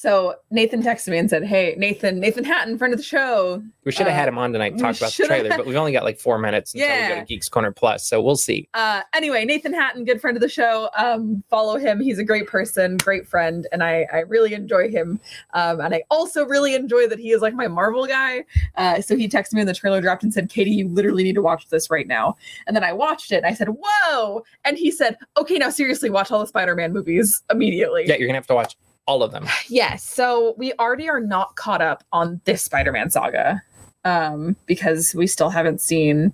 So 0.07 0.37
Nathan 0.53 0.85
texted 0.85 1.09
me 1.09 1.19
and 1.19 1.29
said, 1.29 1.43
"Hey, 1.43 1.75
Nathan, 1.77 2.21
Nathan 2.21 2.45
Hatton, 2.45 2.79
friend 2.79 2.95
of 2.95 2.99
the 2.99 3.03
show. 3.03 3.61
We 3.83 3.91
should 3.91 4.07
have 4.07 4.15
uh, 4.15 4.17
had 4.17 4.29
him 4.29 4.39
on 4.39 4.53
tonight 4.53 4.77
to 4.77 4.79
talk 4.79 4.97
about 4.97 5.13
the 5.13 5.27
trailer, 5.27 5.49
but 5.49 5.67
we've 5.67 5.75
only 5.75 5.91
got 5.91 6.05
like 6.05 6.21
four 6.21 6.39
minutes 6.39 6.75
until 6.75 6.89
we 6.89 7.09
go 7.09 7.21
to 7.23 7.27
Geeks 7.27 7.49
Corner 7.49 7.73
Plus, 7.73 8.07
so 8.07 8.23
we'll 8.23 8.37
see. 8.37 8.69
Uh, 8.75 9.03
anyway, 9.15 9.45
Nathan 9.45 9.75
Hatton, 9.75 10.05
good 10.05 10.21
friend 10.21 10.37
of 10.37 10.41
the 10.41 10.49
show. 10.49 10.91
Um, 10.97 11.43
follow 11.51 11.77
him. 11.77 11.99
He's 11.99 12.21
a 12.21 12.25
great 12.25 12.47
person, 12.47 12.99
great 12.99 13.27
friend, 13.27 13.67
and 13.73 13.83
I, 13.83 14.07
I 14.13 14.19
really 14.21 14.55
enjoy 14.55 14.93
him. 14.93 15.19
Um, 15.55 15.81
and 15.81 15.93
I 15.93 16.05
also 16.09 16.45
really 16.45 16.77
enjoy 16.77 17.09
that 17.09 17.19
he 17.19 17.33
is 17.33 17.43
like 17.43 17.55
my 17.55 17.67
Marvel 17.67 18.07
guy. 18.07 18.45
Uh, 18.77 19.01
so 19.01 19.17
he 19.17 19.29
texted 19.29 19.55
me 19.55 19.59
when 19.59 19.67
the 19.67 19.75
trailer 19.75 20.01
dropped 20.01 20.23
and 20.23 20.33
said, 20.33 20.49
Katie, 20.49 20.71
you 20.71 20.87
literally 20.87 21.25
need 21.25 21.35
to 21.35 21.43
watch 21.43 21.69
this 21.69 21.91
right 21.91 22.07
now. 22.07 22.37
And 22.69 22.77
then 22.77 22.85
I 22.85 22.93
watched 22.93 23.33
it 23.33 23.39
and 23.39 23.47
I 23.47 23.55
said, 23.55 23.71
Whoa. 23.83 24.45
And 24.65 24.79
he 24.79 24.93
said, 24.93 25.17
Okay, 25.37 25.57
now 25.57 25.71
seriously, 25.71 26.11
watch 26.11 26.31
all 26.31 26.39
the 26.39 26.47
Spider 26.47 26.77
Man 26.77 26.93
movies 26.93 27.43
immediately. 27.51 28.05
Yeah, 28.07 28.15
you're 28.15 28.29
gonna 28.29 28.39
have 28.39 28.47
to 28.47 28.55
watch 28.55 28.77
all 29.07 29.23
of 29.23 29.33
them. 29.33 29.47
Yes. 29.69 30.05
So 30.05 30.55
we 30.57 30.73
already 30.75 31.09
are 31.09 31.21
not 31.21 31.57
caught 31.57 31.81
up 31.81 32.05
on 32.13 32.41
this 32.45 32.63
Spider 32.63 32.93
Man 32.93 33.11
saga 33.11 33.63
um, 34.05 34.57
because 34.67 35.15
we 35.15 35.27
still 35.27 35.51
haven't 35.51 35.81
seen 35.81 36.33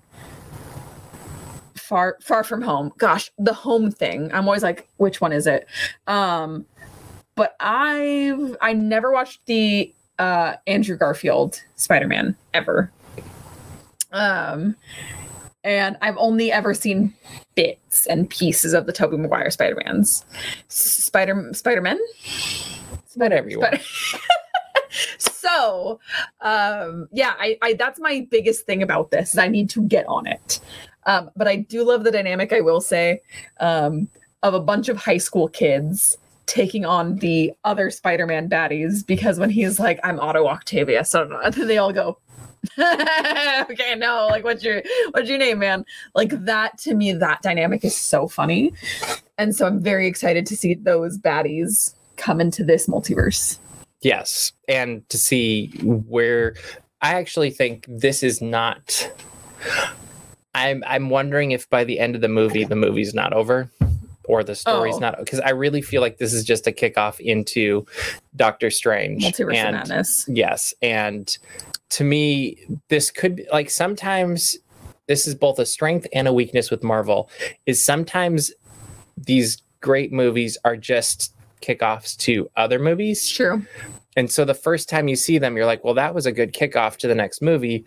far 1.74 2.16
far 2.22 2.44
from 2.44 2.62
home 2.62 2.92
gosh 2.96 3.30
the 3.38 3.52
home 3.52 3.90
thing 3.90 4.32
i'm 4.32 4.46
always 4.46 4.62
like 4.62 4.88
which 4.98 5.20
one 5.20 5.32
is 5.32 5.46
it 5.46 5.66
um 6.06 6.64
but 7.34 7.56
i've 7.60 8.56
i 8.60 8.72
never 8.72 9.12
watched 9.12 9.44
the 9.46 9.92
uh 10.18 10.54
andrew 10.66 10.96
garfield 10.96 11.60
spider-man 11.74 12.36
ever 12.54 12.90
um 14.12 14.76
and 15.64 15.96
i've 16.00 16.16
only 16.16 16.50
ever 16.50 16.74
seen 16.74 17.14
bits 17.54 18.06
and 18.06 18.28
pieces 18.30 18.72
of 18.72 18.86
the 18.86 18.92
tobey 18.92 19.16
maguire 19.16 19.50
spider-mans 19.50 20.24
spider 20.68 21.50
spider-man. 21.52 21.98
Whatever 23.14 23.50
you 23.50 23.60
want. 23.60 23.80
So 25.18 26.00
um 26.40 27.08
yeah 27.12 27.34
I, 27.38 27.58
I 27.62 27.72
that's 27.74 28.00
my 28.00 28.26
biggest 28.30 28.64
thing 28.66 28.82
about 28.82 29.10
this 29.10 29.32
is 29.32 29.38
i 29.38 29.48
need 29.48 29.68
to 29.70 29.82
get 29.82 30.06
on 30.06 30.26
it. 30.26 30.60
Um 31.06 31.30
but 31.36 31.48
i 31.48 31.56
do 31.56 31.84
love 31.84 32.04
the 32.04 32.10
dynamic 32.10 32.52
i 32.52 32.60
will 32.60 32.80
say 32.80 33.20
um 33.60 34.08
of 34.42 34.54
a 34.54 34.60
bunch 34.60 34.88
of 34.88 34.96
high 34.96 35.18
school 35.18 35.48
kids 35.48 36.16
taking 36.46 36.84
on 36.84 37.16
the 37.16 37.52
other 37.64 37.90
spider-man 37.90 38.48
baddies 38.48 39.06
because 39.06 39.38
when 39.38 39.50
he's 39.50 39.78
like 39.78 39.98
i'm 40.04 40.18
otto 40.20 40.46
octavius 40.46 41.14
and 41.14 41.32
then 41.54 41.66
they 41.66 41.78
all 41.78 41.92
go 41.92 42.18
okay 42.78 43.94
no 43.96 44.28
like 44.30 44.44
what's 44.44 44.62
your 44.62 44.82
what's 45.10 45.28
your 45.28 45.38
name 45.38 45.58
man? 45.58 45.84
Like 46.14 46.30
that 46.44 46.78
to 46.78 46.94
me 46.94 47.12
that 47.12 47.42
dynamic 47.42 47.84
is 47.84 47.96
so 47.96 48.28
funny. 48.28 48.72
And 49.38 49.54
so 49.56 49.66
i'm 49.66 49.80
very 49.80 50.06
excited 50.06 50.46
to 50.46 50.56
see 50.56 50.74
those 50.74 51.18
baddies 51.18 51.94
come 52.16 52.40
into 52.40 52.64
this 52.64 52.86
multiverse. 52.86 53.58
Yes, 54.00 54.52
and 54.68 55.08
to 55.10 55.18
see 55.18 55.68
where 55.82 56.54
I 57.00 57.14
actually 57.14 57.50
think 57.50 57.86
this 57.88 58.22
is 58.22 58.40
not. 58.40 59.10
I'm 60.54 60.82
I'm 60.86 61.08
wondering 61.08 61.52
if 61.52 61.68
by 61.70 61.84
the 61.84 61.98
end 61.98 62.14
of 62.14 62.20
the 62.20 62.28
movie 62.28 62.64
the 62.64 62.76
movie's 62.76 63.14
not 63.14 63.32
over, 63.32 63.70
or 64.24 64.44
the 64.44 64.54
story's 64.54 64.96
Oh. 64.96 65.00
not 65.00 65.18
because 65.18 65.40
I 65.40 65.50
really 65.50 65.82
feel 65.82 66.00
like 66.00 66.18
this 66.18 66.32
is 66.32 66.44
just 66.44 66.66
a 66.66 66.72
kickoff 66.72 67.18
into 67.20 67.84
Doctor 68.36 68.70
Strange. 68.70 69.24
multiverse 69.24 69.56
and 69.56 69.76
madness 69.76 70.26
yes, 70.28 70.74
and 70.82 71.36
to 71.90 72.04
me 72.04 72.58
this 72.88 73.10
could 73.10 73.36
be 73.36 73.46
like 73.52 73.68
sometimes 73.70 74.56
this 75.08 75.26
is 75.26 75.34
both 75.34 75.58
a 75.58 75.66
strength 75.66 76.06
and 76.14 76.28
a 76.28 76.32
weakness 76.32 76.70
with 76.70 76.82
Marvel. 76.82 77.28
Is 77.66 77.84
sometimes 77.84 78.52
these 79.16 79.58
great 79.80 80.12
movies 80.12 80.56
are 80.64 80.76
just 80.76 81.34
kickoffs 81.60 82.16
to 82.18 82.48
other 82.56 82.78
movies. 82.78 83.28
true 83.28 83.66
And 84.16 84.30
so 84.30 84.44
the 84.44 84.54
first 84.54 84.88
time 84.88 85.08
you 85.08 85.16
see 85.16 85.38
them, 85.38 85.56
you're 85.56 85.66
like, 85.66 85.82
well, 85.84 85.94
that 85.94 86.14
was 86.14 86.26
a 86.26 86.32
good 86.32 86.52
kickoff 86.52 86.96
to 86.98 87.08
the 87.08 87.14
next 87.14 87.40
movie. 87.42 87.84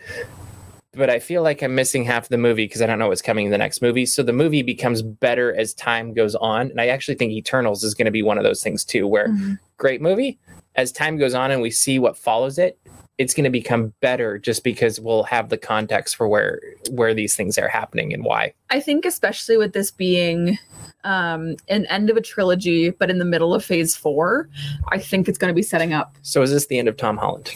But 0.96 1.10
I 1.10 1.20
feel 1.20 1.42
like 1.42 1.62
I'm 1.62 1.76
missing 1.76 2.04
half 2.06 2.30
the 2.30 2.38
movie 2.38 2.66
because 2.66 2.82
I 2.82 2.86
don't 2.86 3.00
know 3.00 3.10
what's 3.10 3.22
coming 3.22 3.46
in 3.46 3.52
the 3.52 3.58
next 3.58 3.82
movie. 3.82 4.06
So 4.06 4.24
the 4.24 4.34
movie 4.34 4.62
becomes 4.62 5.02
better 5.02 5.56
as 5.56 5.74
time 5.74 6.14
goes 6.14 6.36
on. 6.36 6.70
And 6.72 6.80
I 6.80 6.88
actually 6.88 7.16
think 7.16 7.34
Eternals 7.34 7.84
is 7.84 7.94
going 7.94 8.06
to 8.06 8.12
be 8.12 8.24
one 8.24 8.38
of 8.38 8.44
those 8.44 8.64
things 8.64 8.86
too, 8.86 9.08
where 9.08 9.28
great 9.78 10.02
movie, 10.02 10.40
as 10.76 10.92
time 10.92 11.18
goes 11.18 11.34
on 11.34 11.52
and 11.52 11.62
we 11.62 11.72
see 11.72 12.00
what 12.00 12.18
follows 12.18 12.58
it, 12.58 12.80
it's 13.18 13.34
going 13.34 13.46
to 13.46 13.50
become 13.50 13.94
better 14.02 14.38
just 14.38 14.64
because 14.64 15.00
we'll 15.00 15.24
have 15.24 15.50
the 15.50 15.58
context 15.58 16.16
for 16.16 16.28
where 16.28 16.60
where 16.92 17.14
these 17.14 17.36
things 17.36 17.58
are 17.58 17.70
happening 17.70 18.14
and 18.14 18.24
why. 18.26 18.54
I 18.70 18.80
think 18.80 19.06
especially 19.06 19.58
with 19.58 19.74
this 19.74 19.92
being 19.92 20.58
um 21.04 21.56
an 21.70 21.86
end 21.86 22.10
of 22.10 22.18
a 22.18 22.22
trilogy 22.22 22.90
but 22.90 23.10
in 23.10 23.20
the 23.20 23.26
middle 23.26 23.54
of 23.54 23.64
phase 23.64 23.96
4 23.96 24.50
I 24.92 24.98
think 24.98 25.28
it's 25.28 25.38
going 25.38 25.50
to 25.50 25.56
be 25.56 25.62
setting 25.62 25.94
up 25.94 26.16
So 26.24 26.42
is 26.42 26.52
this 26.52 26.66
the 26.66 26.80
end 26.80 26.88
of 26.88 26.98
Tom 26.98 27.18
Holland? 27.18 27.54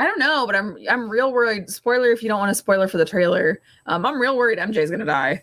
I 0.00 0.04
don't 0.04 0.18
know 0.18 0.46
but 0.46 0.56
I'm 0.56 0.76
I'm 0.88 1.08
real 1.10 1.30
worried 1.32 1.68
spoiler 1.68 2.10
if 2.10 2.22
you 2.22 2.28
don't 2.28 2.38
want 2.38 2.50
a 2.50 2.54
spoiler 2.54 2.88
for 2.88 2.96
the 2.96 3.04
trailer 3.04 3.60
um 3.86 4.06
I'm 4.06 4.18
real 4.20 4.36
worried 4.36 4.58
MJ's 4.58 4.88
going 4.90 5.00
to 5.00 5.06
die 5.06 5.42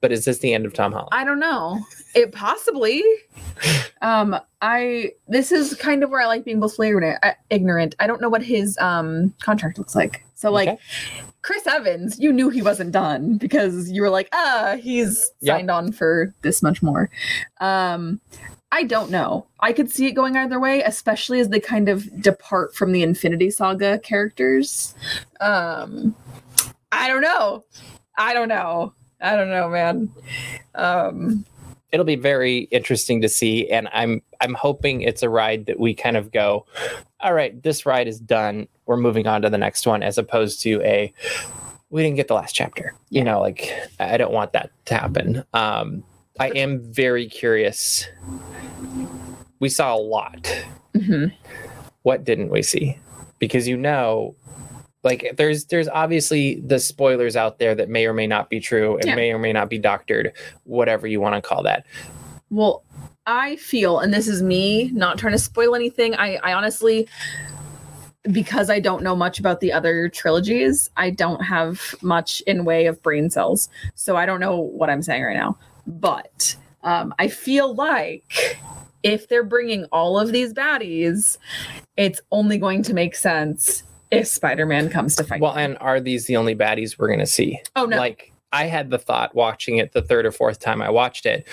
But 0.00 0.10
is 0.12 0.24
this 0.24 0.38
the 0.38 0.52
end 0.52 0.66
of 0.66 0.74
Tom 0.74 0.92
Holland? 0.92 1.10
I 1.12 1.24
don't 1.24 1.38
know 1.38 1.78
it 2.16 2.32
possibly 2.32 3.02
um 4.02 4.36
I 4.60 5.12
this 5.28 5.52
is 5.52 5.74
kind 5.74 6.02
of 6.02 6.10
where 6.10 6.20
I 6.20 6.26
like 6.26 6.44
being 6.44 6.58
both 6.60 6.74
ignorant 6.80 7.18
uh, 7.22 7.32
ignorant 7.50 7.94
I 8.00 8.06
don't 8.08 8.20
know 8.20 8.28
what 8.28 8.42
his 8.42 8.76
um 8.78 9.32
contract 9.40 9.78
looks 9.78 9.94
like 9.94 10.24
so 10.34 10.50
like 10.50 10.68
Okay. 10.68 10.78
Chris 11.42 11.66
Evans, 11.66 12.18
you 12.18 12.32
knew 12.32 12.48
he 12.48 12.62
wasn't 12.62 12.90
done 12.90 13.36
because 13.36 13.90
you 13.90 14.00
were 14.00 14.08
like, 14.08 14.30
ah, 14.32 14.76
he's 14.80 15.30
Yep. 15.42 15.56
signed 15.58 15.70
on 15.70 15.92
for 15.92 16.34
this 16.40 16.62
much 16.62 16.82
more. 16.82 17.10
Um, 17.60 18.18
I 18.74 18.82
don't 18.82 19.08
know. 19.08 19.46
I 19.60 19.72
could 19.72 19.88
see 19.88 20.08
it 20.08 20.12
going 20.12 20.36
either 20.36 20.58
way, 20.58 20.82
especially 20.82 21.38
as 21.38 21.48
they 21.48 21.60
kind 21.60 21.88
of 21.88 22.20
depart 22.20 22.74
from 22.74 22.90
the 22.90 23.04
Infinity 23.04 23.52
Saga 23.52 24.00
characters. 24.00 24.96
Um, 25.40 26.12
I 26.90 27.06
don't 27.06 27.22
know. 27.22 27.64
I 28.18 28.34
don't 28.34 28.48
know. 28.48 28.92
I 29.20 29.36
don't 29.36 29.50
know, 29.50 29.68
man. 29.68 30.10
Um, 30.74 31.44
it'll 31.92 32.04
be 32.04 32.16
very 32.16 32.62
interesting 32.72 33.20
to 33.20 33.28
see 33.28 33.70
and 33.70 33.88
i'm 33.92 34.20
i'm 34.40 34.54
hoping 34.54 35.00
it's 35.00 35.22
a 35.22 35.28
ride 35.28 35.66
that 35.66 35.78
we 35.78 35.94
kind 35.94 36.16
of 36.16 36.32
go 36.32 36.66
all 37.20 37.32
right 37.32 37.62
this 37.62 37.86
ride 37.86 38.08
is 38.08 38.18
done 38.18 38.66
we're 38.86 38.96
moving 38.96 39.28
on 39.28 39.40
to 39.40 39.48
the 39.48 39.56
next 39.56 39.86
one 39.86 40.02
as 40.02 40.18
opposed 40.18 40.60
to 40.60 40.82
a 40.82 41.12
we 41.90 42.02
didn't 42.02 42.16
get 42.16 42.26
the 42.26 42.34
last 42.34 42.52
chapter 42.52 42.92
you 43.10 43.22
know 43.22 43.40
like 43.40 43.72
i 44.00 44.16
don't 44.16 44.32
want 44.32 44.52
that 44.52 44.72
to 44.86 44.94
happen 44.94 45.44
um 45.54 46.02
i 46.40 46.48
am 46.50 46.80
very 46.92 47.28
curious 47.28 48.06
we 49.60 49.68
saw 49.68 49.94
a 49.94 49.98
lot 49.98 50.42
mhm. 50.94 51.32
what 52.02 52.24
didn't 52.24 52.50
we 52.50 52.62
see 52.62 52.98
because 53.38 53.66
you 53.68 53.76
know 53.76 54.34
like 55.02 55.34
there's 55.36 55.66
there's 55.66 55.88
obviously 55.88 56.60
the 56.60 56.78
spoilers 56.78 57.36
out 57.36 57.58
there 57.58 57.74
that 57.74 57.88
may 57.88 58.06
or 58.06 58.14
may 58.14 58.26
not 58.26 58.48
be 58.48 58.58
true 58.58 58.96
and 58.96 59.06
Yeah. 59.06 59.14
may 59.14 59.32
or 59.32 59.38
may 59.38 59.52
not 59.52 59.68
be 59.68 59.78
doctored 59.78 60.32
whatever 60.64 61.06
you 61.06 61.20
want 61.20 61.34
to 61.34 61.42
call 61.46 61.62
that 61.64 61.84
Well, 62.50 62.82
I 63.26 63.56
feel, 63.56 63.98
and 64.00 64.12
this 64.12 64.28
is 64.28 64.42
me 64.42 64.90
not 64.92 65.18
trying 65.18 65.32
to 65.32 65.38
spoil 65.38 65.74
anything. 65.74 66.14
I, 66.14 66.36
I 66.42 66.52
honestly, 66.52 67.08
because 68.30 68.68
I 68.70 68.80
don't 68.80 69.02
know 69.02 69.16
much 69.16 69.38
about 69.38 69.60
the 69.60 69.72
other 69.72 70.08
trilogies, 70.10 70.90
I 70.96 71.10
don't 71.10 71.40
have 71.40 71.94
much 72.02 72.42
in 72.46 72.64
way 72.64 72.86
of 72.86 73.02
brain 73.02 73.30
cells. 73.30 73.68
So 73.94 74.16
I 74.16 74.26
don't 74.26 74.40
know 74.40 74.58
what 74.58 74.90
I'm 74.90 75.02
saying 75.02 75.22
right 75.22 75.36
now. 75.36 75.56
But 75.86 76.56
um, 76.82 77.14
I 77.18 77.28
feel 77.28 77.74
like 77.74 78.58
if 79.02 79.28
they're 79.28 79.44
bringing 79.44 79.84
all 79.86 80.18
of 80.18 80.32
these 80.32 80.52
baddies, 80.52 81.36
it's 81.96 82.20
only 82.32 82.58
going 82.58 82.82
to 82.84 82.94
make 82.94 83.14
sense 83.14 83.82
if 84.10 84.26
Spider-Man 84.26 84.90
comes 84.90 85.16
to 85.16 85.24
fight. 85.24 85.40
Well, 85.40 85.56
and 85.56 85.76
are 85.78 86.00
these 86.00 86.26
the 86.26 86.36
only 86.36 86.54
baddies 86.54 86.98
we're 86.98 87.08
gonna 87.08 87.26
see? 87.26 87.60
oh 87.76 87.84
no, 87.86 87.96
Like 87.96 88.32
I 88.52 88.64
had 88.64 88.90
the 88.90 88.98
thought 88.98 89.34
watching 89.34 89.78
it 89.78 89.92
the 89.92 90.02
third 90.02 90.26
or 90.26 90.32
fourth 90.32 90.60
time 90.60 90.80
I 90.80 90.90
watched 90.90 91.26
it, 91.26 91.46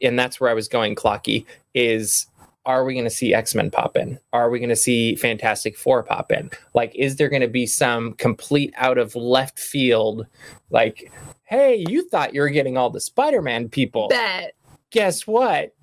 and 0.00 0.18
that's 0.18 0.40
where 0.40 0.50
I 0.50 0.54
was 0.54 0.68
going, 0.68 0.94
Clocky, 0.94 1.44
is 1.74 2.26
are 2.66 2.84
we 2.84 2.92
going 2.92 3.04
to 3.04 3.10
see 3.10 3.32
X-Men 3.32 3.70
pop 3.70 3.96
in? 3.96 4.18
Are 4.34 4.50
we 4.50 4.58
going 4.58 4.68
to 4.68 4.76
see 4.76 5.14
Fantastic 5.16 5.74
Four 5.74 6.02
pop 6.02 6.30
in? 6.30 6.50
Like, 6.74 6.94
is 6.94 7.16
there 7.16 7.30
going 7.30 7.40
to 7.40 7.48
be 7.48 7.64
some 7.64 8.12
complete 8.14 8.74
out 8.76 8.98
of 8.98 9.16
left 9.16 9.58
field, 9.58 10.26
like, 10.68 11.10
hey, 11.48 11.82
you 11.88 12.06
thought 12.08 12.34
you 12.34 12.42
were 12.42 12.50
getting 12.50 12.76
all 12.76 12.90
the 12.90 13.00
Spider-Man 13.00 13.70
people. 13.70 14.08
bet 14.08 14.54
Guess 14.90 15.26
what? 15.26 15.74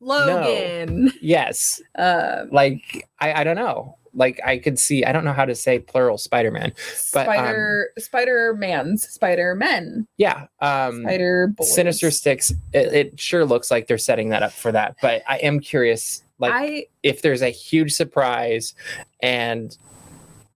Logan. 0.00 1.12
Yes. 1.20 1.80
Uh, 1.96 2.44
Like, 2.50 3.08
I, 3.20 3.40
I 3.40 3.44
don't 3.44 3.56
know. 3.56 3.96
Like, 4.14 4.40
I 4.44 4.58
could 4.58 4.78
see, 4.78 5.04
I 5.04 5.12
don't 5.12 5.24
know 5.24 5.32
how 5.32 5.44
to 5.44 5.54
say 5.54 5.78
plural 5.78 6.18
Spider-Man. 6.18 6.72
But, 7.12 7.28
um, 7.28 7.34
Spider 7.34 7.90
Spider 7.98 8.54
Man's 8.54 9.08
Spider 9.08 9.54
Men 9.54 10.08
Yeah. 10.16 10.46
Um, 10.60 11.02
Spider 11.02 11.54
Boys. 11.56 11.72
Sinister 11.72 12.10
Six, 12.10 12.50
it, 12.72 12.92
it 12.92 13.20
sure 13.20 13.44
looks 13.44 13.70
like 13.70 13.86
they're 13.86 13.98
setting 13.98 14.30
that 14.30 14.42
up 14.42 14.52
for 14.52 14.72
that. 14.72 14.96
But 15.00 15.22
I 15.28 15.36
am 15.38 15.60
curious, 15.60 16.24
like, 16.40 16.52
I 16.52 16.86
if 17.04 17.22
there's 17.22 17.42
a 17.42 17.50
huge 17.50 17.92
surprise 17.92 18.74
and 19.22 19.76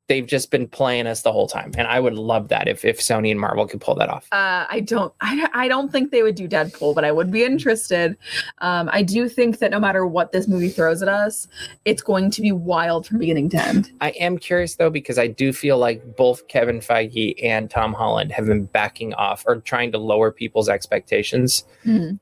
they've 0.07 0.27
just 0.27 0.51
been 0.51 0.69
playing 0.69 1.07
us 1.07 1.23
the 1.23 1.33
whole 1.33 1.49
time. 1.49 1.73
And 1.79 1.87
I 1.87 1.99
would 1.99 2.15
love 2.15 2.49
that 2.49 2.69
if, 2.69 2.85
if 2.85 3.01
Sony 3.01 3.31
and 3.31 3.41
Marvel 3.41 3.67
could 3.67 3.81
pull 3.81 3.95
that 3.95 4.09
off. 4.09 4.29
uh, 4.33 4.67
I 4.69 4.81
don't 4.81 5.15
I, 5.21 5.49
I 5.55 5.69
don't 5.69 5.91
think 5.91 6.11
they 6.11 6.23
would 6.23 6.35
do 6.35 6.47
Deadpool, 6.47 6.95
but 6.95 7.05
I 7.05 7.13
would 7.13 7.31
be 7.31 7.45
interested. 7.45 8.17
Um, 8.59 8.91
I 8.93 9.03
do 9.03 9.29
think 9.29 9.59
that 9.61 9.71
no 9.71 9.81
matter 9.81 10.07
what 10.07 10.33
this 10.33 10.47
movie 10.47 10.69
throws 10.69 11.03
at 11.03 11.09
us, 11.09 11.49
it's 11.85 12.03
going 12.03 12.31
to 12.33 12.43
be 12.43 12.53
wild 12.53 13.07
from 13.07 13.19
beginning 13.19 13.49
to 13.51 13.63
end. 13.63 13.91
I 14.01 14.11
am 14.11 14.39
curious 14.39 14.77
though, 14.77 14.91
because 14.91 15.19
I 15.19 15.27
do 15.27 15.53
feel 15.53 15.79
like 15.79 16.17
both 16.17 16.49
Kevin 16.49 16.81
Feige 16.81 17.43
and 17.43 17.71
Tom 17.71 17.93
Holland 17.95 18.33
have 18.33 18.47
been 18.47 18.65
backing 18.65 19.15
off 19.15 19.45
or 19.47 19.61
trying 19.61 19.93
to 19.93 19.99
lower 19.99 20.31
people's 20.31 20.69
expectations. 20.69 21.65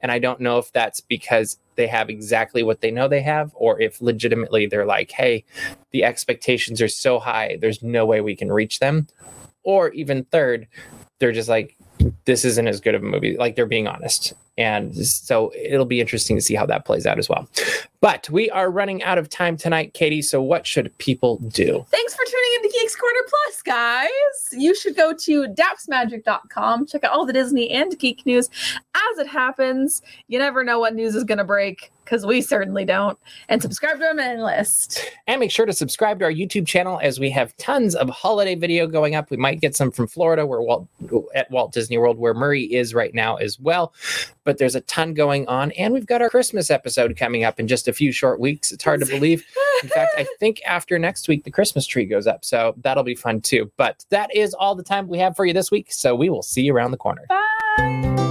And 0.03 0.13
I 0.13 0.19
don't 0.19 0.41
know 0.41 0.59
if 0.59 0.73
that's 0.73 1.01
because 1.01 1.59
they 1.77 1.87
have 1.87 2.11
exactly 2.11 2.63
what 2.63 2.81
they 2.81 2.91
know 2.91 3.09
they 3.09 3.23
have, 3.23 3.53
or 3.55 3.81
if 3.81 4.01
legitimately 4.01 4.67
they're 4.67 4.87
like, 4.87 5.11
hey, 5.11 5.45
the 5.91 6.05
expectations 6.05 6.81
are 6.81 6.89
so 6.89 7.19
high, 7.19 7.59
there's 7.61 7.83
no 7.83 8.07
way 8.07 8.21
we 8.21 8.37
can 8.37 8.53
reach 8.53 8.79
them. 8.79 9.07
Or 9.65 9.91
even 9.91 10.25
third, 10.25 10.67
they're 11.19 11.33
just 11.33 11.49
like, 11.49 11.77
this 12.25 12.45
isn't 12.45 12.69
as 12.69 12.81
good 12.81 12.95
of 12.95 13.03
a 13.03 13.07
movie. 13.07 13.37
Like 13.37 13.57
they're 13.57 13.67
being 13.67 13.87
honest. 13.87 14.33
And 14.59 14.95
so 15.07 15.53
it'll 15.55 15.87
be 15.87 16.01
interesting 16.01 16.37
to 16.37 16.43
see 16.43 16.55
how 16.55 16.67
that 16.67 16.85
plays 16.85 17.07
out 17.07 17.19
as 17.19 17.29
well. 17.29 17.49
But 18.01 18.29
we 18.31 18.51
are 18.51 18.71
running 18.71 19.03
out 19.03 19.17
of 19.17 19.29
time 19.29 19.57
tonight, 19.57 19.95
Katie. 19.95 20.23
So 20.23 20.43
what 20.43 20.67
should 20.67 20.97
people 20.99 21.39
do? 21.39 21.87
Thanks 21.89 22.15
for 22.15 22.25
tuning 22.25 22.51
into 22.57 22.79
Geeks 22.79 22.97
Corner 22.97 23.21
Plus, 23.29 23.63
guys. 23.63 24.09
You 24.53 24.75
should 24.75 24.97
go 24.97 25.15
to 25.15 25.47
dapsmagic.com, 25.47 26.87
check 26.87 27.05
out 27.05 27.13
all 27.13 27.25
the 27.25 27.33
Disney 27.33 27.71
and 27.71 27.99
geek 27.99 28.27
news 28.27 28.51
as 28.95 29.19
it 29.19 29.29
happens. 29.29 30.03
You 30.29 30.39
never 30.39 30.65
know 30.65 30.79
what 30.81 30.95
news 30.95 31.15
is 31.15 31.25
going 31.25 31.39
to 31.39 31.45
break 31.45 31.93
because 32.05 32.27
we 32.27 32.43
certainly 32.43 32.85
don't. 32.85 33.19
And 33.49 33.63
subscribe 33.63 33.99
to 33.99 34.05
our 34.07 34.15
mailing 34.15 34.43
list. 34.43 35.11
And 35.27 35.41
make 35.41 35.51
sure 35.51 35.67
to 35.67 35.73
subscribe 35.73 36.19
to 36.19 36.25
our 36.25 36.33
YouTube 36.33 36.67
channel 36.67 36.99
as 37.03 37.19
we 37.21 37.31
have 37.31 37.57
tons 37.57 37.95
of 37.95 38.09
holiday 38.11 38.55
video 38.55 38.87
going 38.87 39.15
up. 39.15 39.31
We 39.31 39.37
might 39.37 39.61
get 39.61 39.77
some 39.77 39.91
from 39.91 40.07
Florida, 40.09 40.47
where 40.47 40.61
Walt 40.61 40.89
at 41.35 41.51
Walt 41.51 41.73
Disney 41.73 41.99
World, 41.99 42.19
where 42.19 42.35
Murray 42.35 42.65
is 42.65 42.95
right 42.95 43.15
now 43.15 43.37
as 43.37 43.59
well. 43.61 43.95
But 44.45 44.59
there's 44.59 44.75
a 44.75 44.81
ton 44.83 45.15
going 45.15 45.47
on, 45.47 45.71
and 45.73 45.93
we've 45.93 46.07
got 46.07 46.23
our 46.23 46.31
Christmas 46.31 46.71
episode 46.71 47.17
coming 47.17 47.45
up 47.45 47.61
in 47.61 47.69
just 47.69 47.89
a 47.89 47.93
few 47.93 48.13
short 48.13 48.41
weeks. 48.41 48.73
It's 48.73 48.83
hard 48.83 49.01
to 49.01 49.07
believe. 49.07 49.45
In 49.83 49.89
fact, 49.89 50.15
I 50.17 50.27
think 50.41 50.61
after 50.67 50.99
next 50.99 51.29
week 51.29 51.45
the 51.45 51.51
Christmas 51.51 51.87
tree 51.87 52.07
goes 52.07 52.27
up, 52.27 52.45
so 52.45 52.75
that'll 52.79 53.05
be 53.05 53.15
fun 53.15 53.41
too. 53.41 53.71
But 53.77 54.05
that 54.11 54.35
is 54.35 54.55
all 54.55 54.75
the 54.75 54.83
time 54.83 55.09
we 55.09 55.19
have 55.19 55.37
for 55.37 55.45
you 55.45 55.53
this 55.53 55.71
week. 55.71 55.93
So 55.93 56.15
we 56.15 56.29
will 56.29 56.43
see 56.43 56.63
you 56.63 56.75
around 56.75 56.91
the 56.91 56.97
corner. 56.97 57.25
Bye. 57.29 58.22